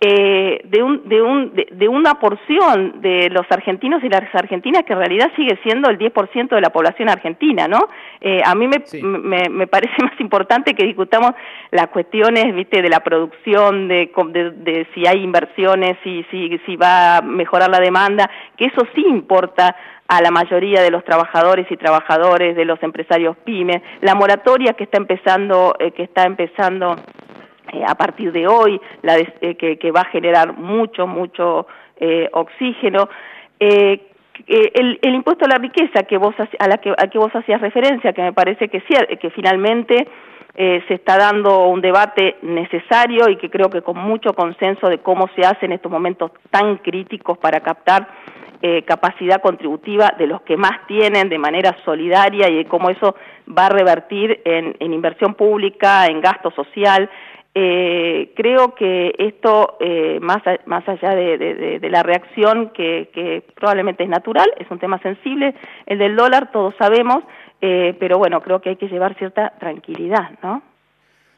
eh, 0.00 0.60
de, 0.64 0.80
un, 0.80 1.08
de, 1.08 1.20
un, 1.20 1.52
de, 1.54 1.88
una 1.88 2.20
porción 2.20 3.00
de 3.00 3.30
los 3.30 3.44
argentinos 3.50 4.02
y 4.04 4.08
las 4.08 4.32
argentinas 4.32 4.84
que 4.84 4.92
en 4.92 5.00
realidad 5.00 5.28
sigue 5.34 5.58
siendo 5.64 5.90
el 5.90 5.98
10% 5.98 6.50
de 6.50 6.60
la 6.60 6.70
población 6.70 7.08
argentina, 7.08 7.66
¿no? 7.66 7.88
Eh, 8.20 8.40
a 8.44 8.54
mí 8.54 8.68
me, 8.68 8.84
me, 9.02 9.48
me, 9.48 9.66
parece 9.66 9.94
más 10.02 10.18
importante 10.20 10.74
que 10.74 10.86
discutamos 10.86 11.32
las 11.72 11.88
cuestiones, 11.88 12.54
¿viste?, 12.54 12.80
de 12.80 12.88
la 12.88 13.00
producción, 13.00 13.88
de, 13.88 14.12
de, 14.54 14.86
si 14.94 15.04
hay 15.04 15.20
inversiones, 15.20 15.96
si, 16.04 16.24
si, 16.30 16.56
si 16.64 16.76
va 16.76 17.16
a 17.16 17.22
mejorar 17.22 17.68
la 17.68 17.80
demanda, 17.80 18.30
que 18.56 18.66
eso 18.66 18.86
sí 18.94 19.04
importa 19.04 19.74
a 20.06 20.22
la 20.22 20.30
mayoría 20.30 20.80
de 20.80 20.90
los 20.90 21.04
trabajadores 21.04 21.66
y 21.70 21.76
trabajadores, 21.76 22.56
de 22.56 22.64
los 22.64 22.82
empresarios 22.82 23.36
pymes, 23.38 23.82
la 24.00 24.14
moratoria 24.14 24.74
que 24.74 24.84
está 24.84 24.96
empezando, 24.96 25.74
eh, 25.78 25.90
que 25.90 26.04
está 26.04 26.22
empezando 26.22 26.96
eh, 27.72 27.84
a 27.86 27.94
partir 27.94 28.32
de 28.32 28.46
hoy, 28.46 28.80
la 29.02 29.18
eh, 29.18 29.54
que, 29.56 29.90
va 29.90 30.02
a 30.02 30.10
generar 30.10 30.54
mucho, 30.56 31.06
mucho 31.06 31.66
eh, 31.96 32.28
oxígeno. 32.32 33.08
El, 33.58 34.00
el, 35.02 35.14
impuesto 35.14 35.44
a 35.44 35.48
la 35.48 35.58
riqueza 35.58 36.04
que 36.04 36.16
vos, 36.16 36.34
a 36.38 36.68
la 36.68 36.78
que, 36.78 36.94
que 37.10 37.18
vos 37.18 37.34
hacías 37.34 37.60
referencia, 37.60 38.12
que 38.12 38.22
me 38.22 38.32
parece 38.32 38.68
que, 38.68 38.80
que 38.80 39.30
finalmente 39.30 40.06
se 40.54 40.94
está 40.94 41.16
dando 41.16 41.68
un 41.68 41.80
debate 41.80 42.36
necesario 42.42 43.28
y 43.28 43.36
que 43.36 43.48
creo 43.48 43.70
que 43.70 43.82
con 43.82 43.96
mucho 43.96 44.32
consenso 44.32 44.88
de 44.88 44.98
cómo 44.98 45.28
se 45.36 45.42
hace 45.42 45.66
en 45.66 45.72
estos 45.72 45.90
momentos 45.90 46.32
tan 46.50 46.78
críticos 46.78 47.38
para 47.38 47.60
captar 47.60 48.08
capacidad 48.84 49.40
contributiva 49.40 50.14
de 50.18 50.26
los 50.26 50.42
que 50.42 50.56
más 50.56 50.84
tienen 50.88 51.28
de 51.28 51.38
manera 51.38 51.76
solidaria 51.84 52.48
y 52.48 52.56
de 52.56 52.64
cómo 52.64 52.90
eso 52.90 53.14
va 53.56 53.66
a 53.66 53.68
revertir 53.68 54.40
en 54.44 54.92
inversión 54.92 55.34
pública, 55.34 56.06
en 56.06 56.20
gasto 56.20 56.50
social, 56.50 57.08
eh, 57.54 58.32
creo 58.36 58.74
que 58.74 59.14
esto, 59.18 59.76
eh, 59.80 60.18
más, 60.20 60.42
más 60.66 60.88
allá 60.88 61.14
de, 61.14 61.80
la 61.90 62.02
reacción 62.02 62.70
que, 62.70 63.42
probablemente 63.54 64.04
es 64.04 64.08
natural, 64.08 64.48
es 64.58 64.70
un 64.70 64.78
tema 64.78 65.00
sensible, 65.00 65.54
el 65.86 65.98
del 65.98 66.14
dólar, 66.14 66.52
todos 66.52 66.74
sabemos, 66.78 67.24
eh, 67.60 67.96
pero 67.98 68.18
bueno, 68.18 68.40
creo 68.42 68.60
que 68.60 68.70
hay 68.70 68.76
que 68.76 68.88
llevar 68.88 69.16
cierta 69.18 69.54
tranquilidad, 69.58 70.30
¿no? 70.42 70.62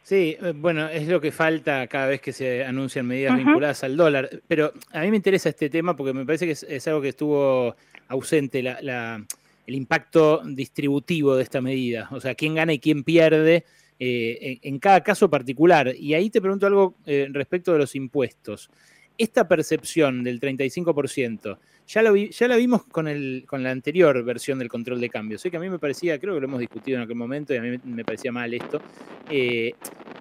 Sí, 0.03 0.37
eh, 0.43 0.53
bueno, 0.55 0.89
es 0.89 1.09
lo 1.09 1.21
que 1.21 1.31
falta 1.31 1.87
cada 1.87 2.07
vez 2.07 2.21
que 2.21 2.33
se 2.33 2.65
anuncian 2.65 3.07
medidas 3.07 3.37
vinculadas 3.37 3.85
al 3.85 3.97
dólar, 3.97 4.29
pero 4.49 4.73
a 4.93 5.01
mí 5.01 5.11
me 5.11 5.17
interesa 5.17 5.51
este 5.51 5.71
tema 5.71 5.97
porque 5.97 6.13
me 6.13 6.27
parece 6.27 6.47
que 6.47 6.53
es, 6.53 6.89
algo 6.89 7.01
que 7.01 7.11
estuvo 7.11 7.77
ausente, 8.09 8.63
la, 8.63 9.23
el 9.67 9.75
impacto 9.75 10.43
distributivo 10.45 11.37
de 11.37 11.45
esta 11.45 11.61
medida, 11.61 12.09
o 12.11 12.21
sea, 12.21 12.35
quién 12.35 12.55
gana 12.55 12.73
y 12.73 12.79
quién 12.79 13.05
pierde 13.05 13.65
eh, 14.03 14.59
en, 14.63 14.79
cada 14.79 15.03
caso 15.03 15.29
particular. 15.29 15.95
Y 15.95 16.15
ahí 16.15 16.31
te 16.31 16.41
pregunto 16.41 16.67
algo 16.67 16.95
eh, 17.05 17.29
respecto 17.31 17.75
de 17.75 17.79
los 17.79 17.95
impuestos. 17.95 18.71
Esta 19.19 19.47
percepción 19.47 20.25
del 20.25 20.41
35%, 20.41 21.59
ya, 21.87 22.03
lo 22.03 22.17
ya 22.17 22.49
la 22.49 22.57
vimos 22.57 22.87
con, 22.87 23.09
el, 23.09 23.45
con 23.47 23.63
la 23.63 23.71
anterior 23.71 24.25
versión 24.25 24.59
del 24.59 24.71
control 24.71 25.03
de 25.03 25.11
cambio. 25.11 25.39
Sé 25.39 25.51
que 25.51 25.59
a 25.59 25.61
mí 25.61 25.69
me 25.69 25.79
parecía, 25.79 26.19
creo 26.19 26.33
que 26.33 26.41
lo 26.41 26.47
hemos 26.47 26.61
discutido 26.61 26.97
en 26.97 27.05
aquel 27.05 27.17
momento 27.17 27.53
y 27.53 27.59
a 27.59 27.61
mí 27.61 27.79
me 27.85 28.03
parecía 28.03 28.33
mal 28.33 28.55
esto. 28.55 28.81
Eh, 29.29 29.75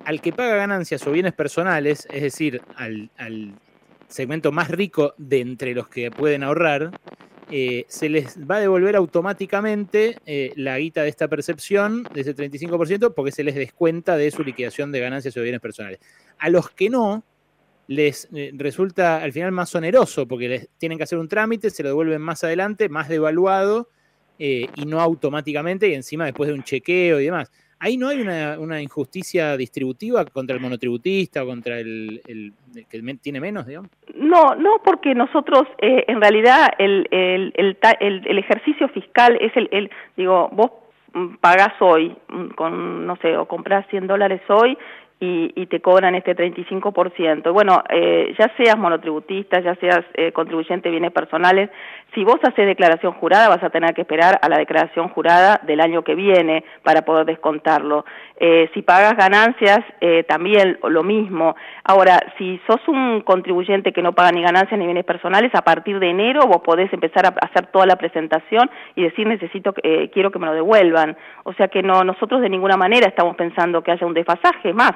al 0.04 0.20
que 0.20 0.34
paga 0.34 0.58
ganancias 0.58 1.08
o 1.08 1.14
bienes 1.14 1.32
personales, 1.32 2.06
es 2.12 2.22
decir, 2.22 2.62
al, 2.76 3.10
al 3.16 3.54
segmento 4.10 4.52
más 4.52 4.70
rico 4.70 5.14
de 5.18 5.40
entre 5.40 5.74
los 5.74 5.88
que 5.88 6.12
pueden 6.12 6.44
ahorrar, 6.44 6.92
eh, 7.52 7.86
se 7.88 8.10
les 8.10 8.38
va 8.50 8.58
a 8.58 8.60
devolver 8.60 8.96
automáticamente 8.96 10.18
eh, 10.26 10.54
la 10.56 10.78
guita 10.78 11.02
de 11.02 11.10
esta 11.10 11.28
percepción 11.28 12.04
de 12.14 12.22
ese 12.22 12.36
35% 12.36 13.14
porque 13.16 13.32
se 13.32 13.44
les 13.44 13.56
descuenta 13.56 14.18
de 14.18 14.30
su 14.30 14.44
liquidación 14.44 14.92
de 14.92 15.00
ganancias 15.00 15.36
o 15.36 15.42
bienes 15.42 15.60
personales. 15.60 16.00
A 16.38 16.50
los 16.50 16.70
que 16.70 16.90
no, 16.90 17.24
les 17.88 18.28
eh, 18.34 18.52
resulta 18.54 19.18
al 19.18 19.34
final 19.34 19.52
más 19.52 19.74
oneroso 19.74 20.28
porque 20.28 20.48
les 20.48 20.70
tienen 20.78 20.98
que 21.00 21.06
hacer 21.06 21.18
un 21.18 21.28
trámite, 21.28 21.72
se 21.72 21.82
lo 21.82 21.90
devuelven 21.90 22.22
más 22.22 22.44
adelante, 22.44 22.88
más 22.88 23.10
devaluado 23.10 23.90
y 24.42 24.86
no 24.86 25.02
automáticamente 25.02 25.90
y 25.90 25.96
encima 25.96 26.24
después 26.24 26.48
de 26.48 26.54
un 26.54 26.64
chequeo 26.64 27.20
y 27.20 27.26
demás 27.26 27.52
ahí 27.80 27.98
no 27.98 28.10
hay 28.10 28.22
una, 28.22 28.82
injusticia 28.82 29.58
distributiva 29.58 30.26
contra 30.26 30.56
el 30.56 30.62
monotributista 30.62 31.44
o 31.44 31.48
contra 31.48 31.80
el, 31.80 32.22
que 32.90 33.18
tiene 33.22 33.40
menos, 33.40 33.66
digamos. 33.66 33.90
No, 34.16 34.56
no, 34.56 34.82
porque 34.84 35.16
nosotros, 35.16 35.64
eh, 35.80 36.06
en 36.08 36.22
realidad, 36.22 36.70
el, 36.78 37.08
el, 37.12 37.54
el, 37.56 38.38
ejercicio 38.38 38.88
fiscal 38.90 39.38
es 39.42 39.52
el, 39.56 39.90
digo, 40.16 40.50
vos 40.52 40.72
pagás 41.42 41.74
hoy, 41.80 42.16
mm, 42.28 42.50
con, 42.50 43.08
no 43.08 43.16
sé, 43.18 43.36
o 43.38 43.48
compras 43.48 43.86
100 43.90 44.08
dólares 44.08 44.42
hoy 44.50 44.78
y, 45.20 45.52
y, 45.56 45.66
te 45.66 45.82
cobran 45.82 46.16
este 46.16 46.36
35%. 46.36 47.52
Bueno, 47.52 47.84
eh, 47.90 48.34
ya 48.40 48.52
seas 48.56 48.78
monotributista, 48.78 49.60
ya 49.60 49.76
seas 49.76 50.06
eh, 50.14 50.32
contribuyente 50.32 50.88
de 50.88 50.92
bienes 50.92 51.12
personales, 51.12 51.70
si 52.14 52.24
vos 52.24 52.40
haces 52.42 52.66
declaración 52.66 53.14
jurada 53.14 53.50
vas 53.50 53.64
a 53.64 53.70
tener 53.70 53.94
que 53.94 54.02
esperar 54.02 54.40
a 54.42 54.50
la 54.50 54.58
declaración 54.58 55.10
jurada 55.10 55.60
del 55.64 55.80
año 55.80 56.04
que 56.04 56.16
viene 56.16 56.64
para 56.84 57.04
poder 57.04 57.26
descontarlo. 57.26 58.04
Eh, 58.40 58.70
si 58.74 58.82
pagas 58.82 59.16
ganancias, 59.16 59.80
eh, 60.02 60.24
también 60.24 60.80
lo 60.82 61.04
mismo. 61.04 61.56
Ahora, 61.84 62.20
si 62.38 62.60
sos 62.66 62.80
un 62.88 63.22
contribuyente 63.22 63.94
que 63.94 64.02
no 64.02 64.14
paga 64.14 64.32
ni 64.32 64.42
ganancias 64.42 64.80
ni 64.80 64.86
bienes 64.86 65.06
personales, 65.06 65.54
a 65.54 65.62
partir 65.62 66.00
de 66.00 66.10
enero 66.10 66.48
vos 66.48 66.62
podés 66.64 66.92
empezar 66.94 67.28
a 67.28 67.36
hacer 67.46 67.68
toda 67.68 67.86
la 67.86 67.96
presentación 67.96 68.70
y 68.96 69.04
decir 69.04 69.28
necesito, 69.28 69.74
eh, 69.84 70.10
quiero 70.12 70.32
que 70.32 70.40
me 70.40 70.48
lo 70.48 70.54
devuelvan. 70.54 71.16
O 71.44 71.54
sea 71.54 71.68
que 71.68 71.84
no, 71.84 72.04
nosotros 72.04 72.42
de 72.42 72.50
ninguna 72.50 72.78
manera 72.78 73.08
estamos 73.08 73.36
pensando 73.36 73.84
que 73.84 73.92
haya 73.92 74.08
un 74.08 74.14
desfasaje 74.16 74.74
más. 74.74 74.94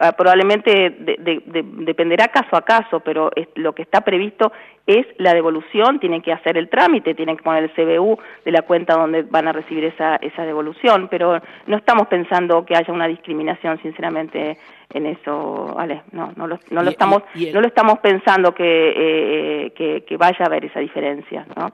Ah, 0.00 0.10
probablemente 0.10 0.90
dependerá 0.90 2.26
caso 2.26 2.56
a 2.56 2.62
caso, 2.62 2.98
pero 2.98 3.30
lo 3.54 3.72
que 3.74 3.82
está 3.82 4.00
previsto 4.00 4.50
es 4.86 5.06
la 5.18 5.32
devolución, 5.32 6.00
tienen 6.00 6.20
que 6.20 6.32
hacer 6.32 6.58
el 6.58 6.68
trámite, 6.68 7.14
tienen 7.14 7.36
que 7.36 7.44
poner 7.44 7.62
el 7.62 7.70
CBU 7.70 8.18
de 8.44 8.50
la 8.50 8.62
cuenta 8.62 8.94
donde 8.94 9.22
van 9.22 9.46
a 9.46 9.52
recibir 9.52 9.84
esa, 9.84 10.16
esa 10.16 10.44
devolución, 10.44 11.06
pero 11.08 11.40
no 11.68 11.76
estamos 11.76 12.08
pensando 12.08 12.66
que 12.66 12.76
haya 12.76 12.92
una 12.92 13.06
discriminación, 13.06 13.80
sinceramente, 13.82 14.58
en 14.92 15.06
eso, 15.06 15.72
vale, 15.76 16.02
no, 16.10 16.32
no 16.34 16.48
lo, 16.48 16.58
no 16.70 16.82
lo 16.82 16.90
estamos, 16.90 17.22
no 17.52 17.60
lo 17.60 17.66
estamos 17.68 18.00
pensando 18.00 18.52
que, 18.52 18.92
eh, 18.96 19.72
que, 19.76 20.02
que 20.04 20.16
vaya 20.16 20.38
a 20.40 20.46
haber 20.46 20.64
esa 20.64 20.80
diferencia, 20.80 21.46
¿no? 21.56 21.70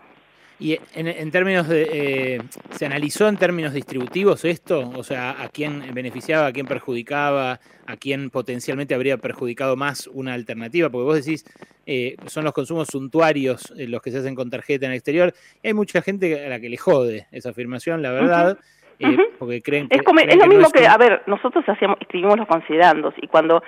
Y 0.61 0.79
en, 0.95 1.31
términos 1.31 1.69
de, 1.69 1.89
eh, 1.91 2.43
¿se 2.73 2.85
analizó 2.85 3.27
en 3.27 3.39
términos 3.39 3.73
distributivos 3.73 4.45
esto? 4.45 4.91
O 4.95 5.03
sea, 5.03 5.43
¿a 5.43 5.49
quién 5.49 5.95
beneficiaba, 5.95 6.49
a 6.49 6.53
quién 6.53 6.67
perjudicaba, 6.67 7.61
a 7.87 7.97
quién 7.99 8.29
potencialmente 8.29 8.95
habría 8.95 9.17
perjudicado 9.17 9.75
más 9.77 10.07
una 10.07 10.35
alternativa? 10.35 10.91
Porque 10.91 11.05
vos 11.05 11.25
decís, 11.25 11.47
eh, 11.87 12.15
son 12.27 12.45
los 12.45 12.53
consumos 12.53 12.89
suntuarios 12.89 13.73
eh, 13.79 13.89
los 13.89 14.03
que 14.03 14.11
se 14.11 14.19
hacen 14.19 14.35
con 14.35 14.51
tarjeta 14.51 14.85
en 14.85 14.93
el 14.93 14.99
exterior. 14.99 15.33
Y 15.63 15.69
hay 15.69 15.75
mucha 15.75 16.03
gente 16.03 16.45
a 16.45 16.51
la 16.51 16.61
que 16.61 16.69
le 16.69 16.77
jode 16.77 17.27
esa 17.33 17.51
afirmación, 17.51 18.03
la 18.03 18.13
verdad. 18.13 18.59
porque 19.39 19.63
creen 19.63 19.89
que, 19.89 19.97
es, 19.97 20.03
como, 20.03 20.21
es 20.21 20.37
lo 20.37 20.47
mismo 20.47 20.69
que, 20.69 20.87
a 20.87 20.99
ver, 20.99 21.23
nosotros 21.27 21.65
hacíamos, 21.67 21.97
escribimos 22.03 22.37
los 22.37 22.47
considerandos 22.47 23.15
y 23.17 23.29
cuando 23.29 23.63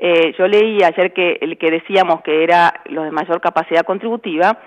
yo 0.00 0.46
leí 0.46 0.82
ayer 0.82 1.12
que 1.12 1.38
el 1.40 1.58
que 1.58 1.72
decíamos 1.72 2.22
que 2.22 2.44
era 2.44 2.82
los 2.86 3.04
de 3.04 3.10
mayor 3.10 3.40
capacidad 3.40 3.84
contributiva, 3.84 4.58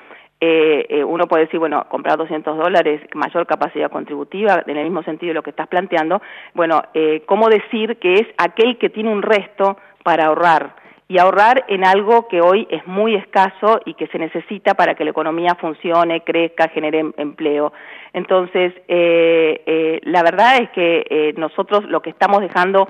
eh, 0.44 0.88
eh, 0.90 1.04
uno 1.04 1.28
puede 1.28 1.44
decir, 1.44 1.60
bueno, 1.60 1.86
comprar 1.88 2.18
200 2.18 2.58
dólares, 2.58 3.00
mayor 3.14 3.46
capacidad 3.46 3.92
contributiva, 3.92 4.64
en 4.66 4.76
el 4.76 4.86
mismo 4.86 5.04
sentido 5.04 5.30
de 5.30 5.34
lo 5.36 5.44
que 5.44 5.52
estás 5.52 5.68
planteando, 5.68 6.20
bueno, 6.56 6.82
eh, 6.96 7.22
¿cómo 7.28 7.48
decir 7.48 7.98
que 7.98 8.16
es 8.16 8.28
aquel 8.40 8.80
que 8.80 8.90
tiene 8.90 9.12
un 9.12 9.22
resto 9.22 9.78
para 10.04 10.26
ahorrar? 10.26 10.76
Y 11.08 11.20
ahorrar 11.20 11.66
en 11.68 11.86
algo 11.86 12.28
que 12.28 12.42
hoy 12.42 12.68
es 12.72 12.88
muy 12.88 13.14
escaso 13.14 13.82
y 13.86 13.94
que 13.94 14.08
se 14.08 14.18
necesita 14.18 14.74
para 14.74 14.96
que 14.96 15.04
la 15.04 15.12
economía 15.12 15.54
funcione, 15.60 16.22
crezca, 16.22 16.70
genere 16.70 17.00
em, 17.00 17.14
empleo. 17.18 17.72
Entonces, 18.14 18.74
eh, 18.88 20.00
la 20.06 20.24
verdad 20.24 20.58
es 20.64 20.72
que 20.72 21.36
nosotros 21.38 21.84
lo 21.86 22.02
que 22.02 22.10
estamos 22.10 22.42
dejando 22.42 22.88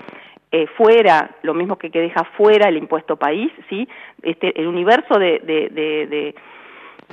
fuera, 0.77 1.31
lo 1.41 1.53
mismo 1.53 1.77
que, 1.77 1.89
que 1.89 1.99
deja 1.99 2.23
fuera 2.37 2.69
el 2.69 2.77
impuesto 2.77 3.15
país, 3.17 3.51
¿sí? 3.69 3.87
Este, 4.21 4.57
el 4.59 4.67
universo 4.67 5.17
de 5.17 6.33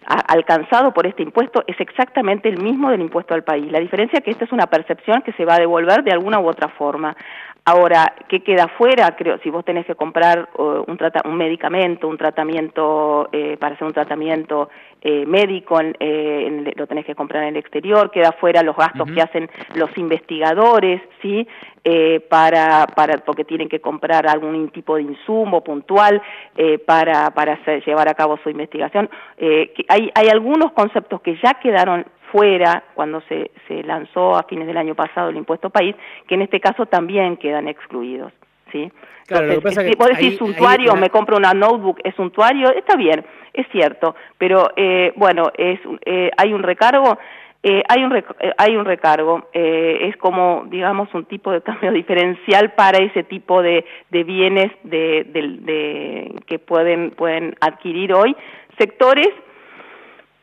alcanzado 0.09 0.93
por 0.93 1.07
este 1.07 1.23
impuesto 1.23 1.63
es 1.67 1.79
exactamente 1.81 2.49
el 2.49 2.63
mismo 2.63 2.91
del 2.91 3.03
impuesto 3.03 3.35
al 3.35 3.45
país. 3.45 3.71
La 3.71 3.81
diferencia 3.81 4.19
es 4.19 4.25
que 4.25 4.31
esta 4.31 4.47
es 4.47 4.53
una 4.53 4.67
percepción 4.67 5.23
que 5.23 5.33
se 5.33 5.45
va 5.45 5.57
a 5.57 5.59
devolver 5.59 6.03
de 6.03 6.13
alguna 6.13 6.41
u 6.41 6.49
otra 6.49 6.69
forma. 6.69 7.15
Ahora, 7.71 8.15
¿qué 8.31 8.41
queda 8.41 8.67
fuera? 8.79 9.15
Creo, 9.15 9.39
si 9.41 9.51
vos 9.51 9.63
tenés 9.63 9.85
que 9.85 9.95
comprar 9.95 10.49
uh, 10.57 10.85
un, 10.87 10.99
un, 11.25 11.37
medicamento, 11.37 12.09
un 12.09 12.17
tratamiento 12.17 13.29
eh, 13.31 13.59
para 13.61 13.75
hacer 13.75 13.87
un 13.87 13.93
tratamiento 13.93 14.71
eh, 15.03 15.27
médico, 15.27 15.79
eh, 16.01 16.73
lo 16.75 16.87
tenés 16.87 17.05
que 17.05 17.15
comprar 17.15 17.43
en 17.43 17.51
el 17.51 17.57
exterior, 17.59 18.11
queda 18.11 18.33
fuera 18.33 18.63
los 18.63 18.75
gastos 18.75 19.11
que 19.11 19.21
hacen 19.21 19.51
los 19.75 19.91
investigadores, 19.99 21.03
¿sí? 21.21 21.47
para, 22.29 22.87
para, 22.87 23.19
porque 23.19 23.45
tienen 23.45 23.69
que 23.69 23.81
comprar 23.81 24.27
algún 24.27 24.69
tipo 24.71 24.97
de 24.97 25.03
insumo 25.03 25.63
puntual 25.63 26.21
para, 26.87 27.31
para 27.31 27.55
hacer, 27.55 27.83
llevar 27.85 28.09
a 28.09 28.15
cabo 28.15 28.39
su 28.43 28.51
investigación. 28.51 29.09
hay, 29.89 30.11
hay 30.15 30.29
algunos 30.29 30.73
conceptos 30.73 31.23
que 31.23 31.39
ya 31.43 31.55
quedaron 31.55 32.05
fuera 32.33 32.85
cuando 32.95 33.21
se, 33.23 33.51
se 33.67 33.83
lanzó 33.83 34.37
a 34.37 34.45
fines 34.45 34.67
del 34.67 34.77
año 34.77 34.95
pasado 34.95 35.31
el 35.31 35.37
impuesto 35.37 35.71
país, 35.71 35.95
que 36.27 36.35
en 36.35 36.43
este 36.43 36.61
caso 36.61 36.87
también 36.87 37.37
quedan 37.37 37.69
excluidos. 37.69 38.33
¿sí? 38.73 38.91
Claro, 39.27 39.53
Entonces, 39.53 39.89
si 39.89 39.95
vos 39.97 40.09
decís 40.09 40.39
suntuario, 40.39 40.95
me 40.97 41.11
compro 41.11 41.37
una 41.37 41.53
notebook, 41.53 42.01
es 42.03 42.15
suntuario, 42.15 42.71
está 42.75 42.97
bien, 42.97 43.25
es 43.53 43.67
cierto, 43.71 44.15
pero 44.39 44.71
eh, 44.77 45.13
bueno, 45.17 45.51
es, 45.57 45.81
eh, 46.07 46.31
hay 46.37 46.53
un 46.53 46.63
recargo, 46.63 47.19
eh, 47.63 47.83
hay, 47.89 48.05
un 48.05 48.25
hay 48.57 48.77
un 48.77 48.85
recargo, 48.85 49.49
es 49.53 50.17
como, 50.17 50.65
digamos, 50.69 51.13
un 51.13 51.27
tipo 51.27 51.51
de 51.51 51.61
cambio 51.63 51.93
diferencial 51.93 52.73
para 52.73 52.99
ese 52.99 53.25
tipo 53.25 53.63
de, 53.63 53.85
de 54.11 54.25
bienes 54.25 54.73
de, 54.85 55.25
de, 55.25 56.35
que 56.47 56.59
pueden, 56.59 57.11
pueden 57.11 57.55
adquirir 57.61 58.15
hoy 58.15 58.35
sectores 58.79 59.29
eh, 59.29 59.43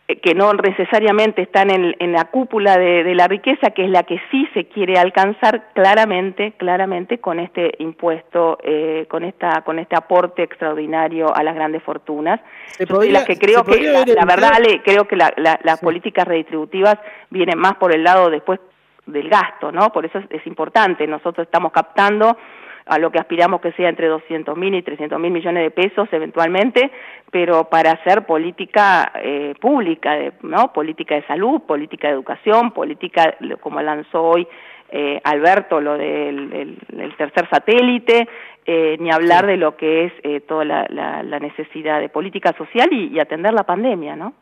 que 0.07 0.35
no 0.35 0.53
necesariamente 0.53 1.41
están 1.41 1.71
en, 1.71 2.11
la 2.11 2.25
cúpula 2.25 2.77
de, 2.77 3.15
la 3.15 3.27
riqueza, 3.27 3.71
que 3.71 3.85
es 3.85 3.89
la 3.89 4.03
que 4.03 4.21
sí 4.29 4.47
se 4.53 4.65
quiere 4.65 4.99
alcanzar 4.99 5.69
claramente, 5.73 6.53
claramente 6.57 7.17
con 7.17 7.39
este 7.39 7.73
impuesto, 7.79 8.59
eh, 8.63 9.07
con 9.09 9.23
esta, 9.23 9.61
con 9.61 9.79
este 9.79 9.95
aporte 9.95 10.43
extraordinario 10.43 11.35
a 11.35 11.41
las 11.41 11.55
grandes 11.55 11.81
fortunas. 11.81 12.39
las 12.77 13.25
que 13.25 13.37
creo 13.37 13.63
que, 13.63 13.81
la, 13.81 14.25
verdad, 14.25 14.51
creo 14.83 15.07
que 15.07 15.15
las 15.15 15.79
políticas 15.81 16.27
redistributivas 16.27 16.97
vienen 17.31 17.57
más 17.57 17.75
por 17.77 17.91
el 17.91 18.03
lado 18.03 18.29
después 18.29 18.59
del 19.07 19.27
gasto, 19.27 19.71
¿no? 19.71 19.91
Por 19.91 20.05
eso 20.05 20.19
es 20.29 20.45
importante. 20.45 21.07
Nosotros 21.07 21.45
estamos 21.45 21.71
captando 21.71 22.37
a 22.85 22.99
lo 22.99 23.11
que 23.11 23.19
aspiramos 23.19 23.61
que 23.61 23.71
sea 23.73 23.89
entre 23.89 24.07
200 24.07 24.55
mil 24.57 24.75
y 24.75 24.83
300 24.83 25.19
mil 25.19 25.31
millones 25.31 25.63
de 25.63 25.71
pesos 25.71 26.07
eventualmente, 26.11 26.91
pero 27.31 27.67
para 27.69 27.91
hacer 27.91 28.25
política 28.25 29.11
eh, 29.15 29.55
pública, 29.59 30.15
¿no? 30.43 30.71
política 30.71 31.15
de 31.15 31.25
salud, 31.25 31.61
política 31.61 32.07
de 32.07 32.13
educación, 32.13 32.71
política 32.71 33.35
como 33.59 33.81
lanzó 33.81 34.21
hoy 34.21 34.47
eh, 34.91 35.19
Alberto, 35.23 35.81
lo 35.81 35.97
del 35.97 36.77
tercer 37.17 37.49
satélite, 37.49 38.27
eh, 38.67 38.97
ni 38.99 39.11
hablar 39.11 39.47
de 39.47 39.57
lo 39.57 39.75
que 39.75 40.05
es 40.05 40.45
toda 40.45 40.63
la, 40.63 41.39
necesidad 41.39 41.99
de 41.99 42.09
política 42.09 42.53
social 42.55 42.93
y, 42.93 43.19
atender 43.19 43.53
la 43.53 43.63
pandemia, 43.63 44.15
¿no? 44.15 44.35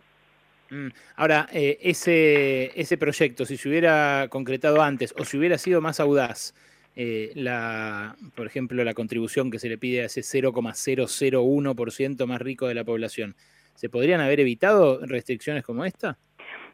Mm. 0.70 0.90
Ahora, 1.16 1.48
ese, 1.52 2.78
ese 2.80 2.98
proyecto, 2.98 3.46
si 3.46 3.56
se 3.56 3.70
hubiera 3.70 4.28
concretado 4.30 4.82
antes 4.82 5.16
o 5.18 5.24
si 5.24 5.38
hubiera 5.38 5.58
sido 5.58 5.80
más 5.80 6.02
audaz, 6.02 6.54
eh, 6.96 7.32
la, 7.36 8.16
por 8.36 8.46
ejemplo, 8.46 8.84
la 8.84 8.94
contribución 8.94 9.50
que 9.50 9.58
se 9.58 9.68
le 9.68 9.80
pide 9.80 10.04
a 10.04 10.06
ese 10.06 10.22
0,001% 10.22 12.28
más 12.28 12.42
rico 12.42 12.68
de 12.68 12.76
la 12.76 12.84
población. 12.84 13.34
¿Se 13.74 13.90
podrían 13.90 14.22
haber 14.22 14.42
evitado 14.42 15.00
restricciones 15.04 15.64
como 15.64 15.86
esta? 15.86 16.20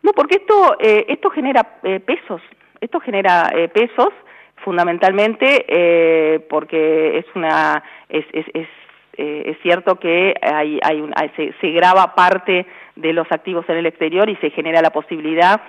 No, 0.04 0.12
porque 0.12 0.36
esto, 0.38 0.76
eh, 0.80 1.06
esto 1.08 1.30
genera 1.30 1.80
eh, 1.84 2.02
pesos, 2.02 2.42
esto 2.82 3.00
genera 3.00 3.50
pesos 3.74 4.10
fundamentalmente 4.64 6.46
porque 6.50 7.20
es 7.20 7.26
una 7.34 7.82
es, 8.10 8.26
es, 8.34 8.46
es, 8.54 8.68
es 9.18 9.58
cierto 9.62 9.98
que 10.00 10.34
hay, 10.42 10.80
hay, 10.84 11.00
un, 11.00 11.14
se, 11.38 11.54
se 11.62 11.72
graba 11.72 12.14
parte 12.14 12.66
de 12.98 13.14
los 13.14 13.32
activos 13.32 13.64
en 13.70 13.78
el 13.78 13.86
exterior 13.86 14.30
y 14.30 14.36
se 14.38 14.50
genera 14.50 14.82
la 14.82 14.92
posibilidad 14.92 15.62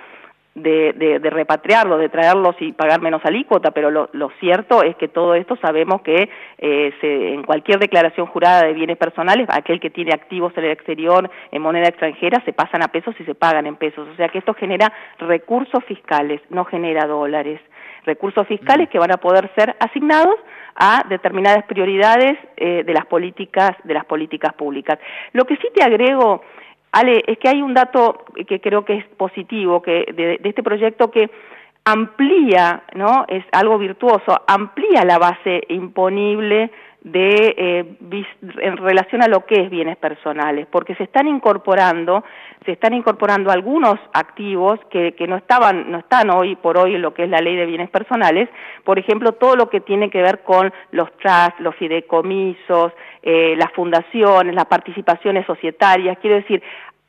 de, 0.54 1.20
de, 1.22 1.30
repatriarlo, 1.30 1.96
de 1.96 2.08
traerlos 2.08 2.56
y 2.60 2.72
pagar 2.72 3.00
menos 3.00 3.24
alícuota, 3.24 3.70
pero 3.70 3.90
lo, 3.90 4.08
lo 4.12 4.30
cierto 4.40 4.82
es 4.82 4.96
que 4.96 5.08
todo 5.08 5.34
esto 5.34 5.56
sabemos 5.56 6.02
que 6.02 6.28
eh, 6.58 6.92
se, 7.00 7.34
en 7.34 7.44
cualquier 7.44 7.78
declaración 7.78 8.26
jurada 8.26 8.66
de 8.66 8.72
bienes 8.72 8.96
personales, 8.96 9.46
aquel 9.48 9.78
que 9.78 9.90
tiene 9.90 10.12
activos 10.12 10.52
en 10.56 10.64
el 10.64 10.72
exterior 10.72 11.30
en 11.52 11.62
moneda 11.62 11.88
extranjera 11.88 12.42
se 12.44 12.52
pasan 12.52 12.82
a 12.82 12.88
pesos 12.88 13.14
y 13.20 13.24
se 13.24 13.34
pagan 13.34 13.66
en 13.66 13.76
pesos. 13.76 14.08
O 14.08 14.16
sea 14.16 14.28
que 14.28 14.38
esto 14.38 14.54
genera 14.54 14.92
recursos 15.18 15.84
fiscales, 15.84 16.40
no 16.50 16.64
genera 16.64 17.06
dólares. 17.06 17.60
Recursos 18.04 18.46
fiscales 18.46 18.88
mm. 18.88 18.90
que 18.90 18.98
van 18.98 19.12
a 19.12 19.18
poder 19.18 19.50
ser 19.54 19.76
asignados 19.78 20.34
a 20.74 21.04
determinadas 21.08 21.64
prioridades 21.64 22.38
eh, 22.56 22.82
de 22.84 22.94
las 22.94 23.06
políticas 23.06 23.72
de 23.84 23.94
las 23.94 24.04
políticas 24.04 24.52
públicas. 24.54 24.98
Lo 25.32 25.44
que 25.44 25.56
sí 25.56 25.68
te 25.74 25.82
agrego 25.82 26.42
Ale, 26.92 27.22
es 27.26 27.38
que 27.38 27.48
hay 27.48 27.62
un 27.62 27.74
dato 27.74 28.24
que 28.48 28.60
creo 28.60 28.84
que 28.84 28.96
es 28.96 29.04
positivo 29.16 29.80
que 29.80 30.06
de, 30.12 30.40
este 30.42 30.62
proyecto 30.62 31.10
que 31.10 31.30
amplía, 31.84 32.82
¿no? 32.94 33.24
Es 33.28 33.44
algo 33.52 33.78
virtuoso, 33.78 34.42
amplía 34.46 35.04
la 35.04 35.18
base 35.18 35.62
imponible 35.68 36.70
de 37.02 37.54
eh, 37.56 37.96
en 38.58 38.76
relación 38.76 39.22
a 39.22 39.28
lo 39.28 39.46
que 39.46 39.62
es 39.62 39.70
bienes 39.70 39.96
personales, 39.96 40.66
porque 40.70 40.94
se 40.96 41.04
están 41.04 41.26
incorporando, 41.26 42.22
se 42.64 42.72
están 42.72 42.92
incorporando 42.92 43.50
algunos 43.50 43.98
activos 44.12 44.78
que, 44.90 45.12
que 45.12 45.26
no 45.26 45.36
estaban, 45.36 45.90
no 45.90 45.98
están 45.98 46.30
hoy 46.30 46.56
por 46.56 46.76
hoy 46.76 46.94
en 46.94 47.02
lo 47.02 47.14
que 47.14 47.24
es 47.24 47.30
la 47.30 47.40
ley 47.40 47.56
de 47.56 47.64
bienes 47.64 47.88
personales, 47.88 48.48
por 48.84 48.98
ejemplo, 48.98 49.32
todo 49.32 49.56
lo 49.56 49.70
que 49.70 49.80
tiene 49.80 50.10
que 50.10 50.20
ver 50.20 50.40
con 50.42 50.72
los 50.92 51.10
trusts, 51.18 51.60
los 51.60 51.74
fideicomisos, 51.76 52.92
eh, 53.22 53.54
las 53.56 53.72
fundaciones, 53.72 54.54
las 54.54 54.66
participaciones 54.66 55.46
societarias, 55.46 56.18
quiero 56.20 56.36
decir, 56.36 56.62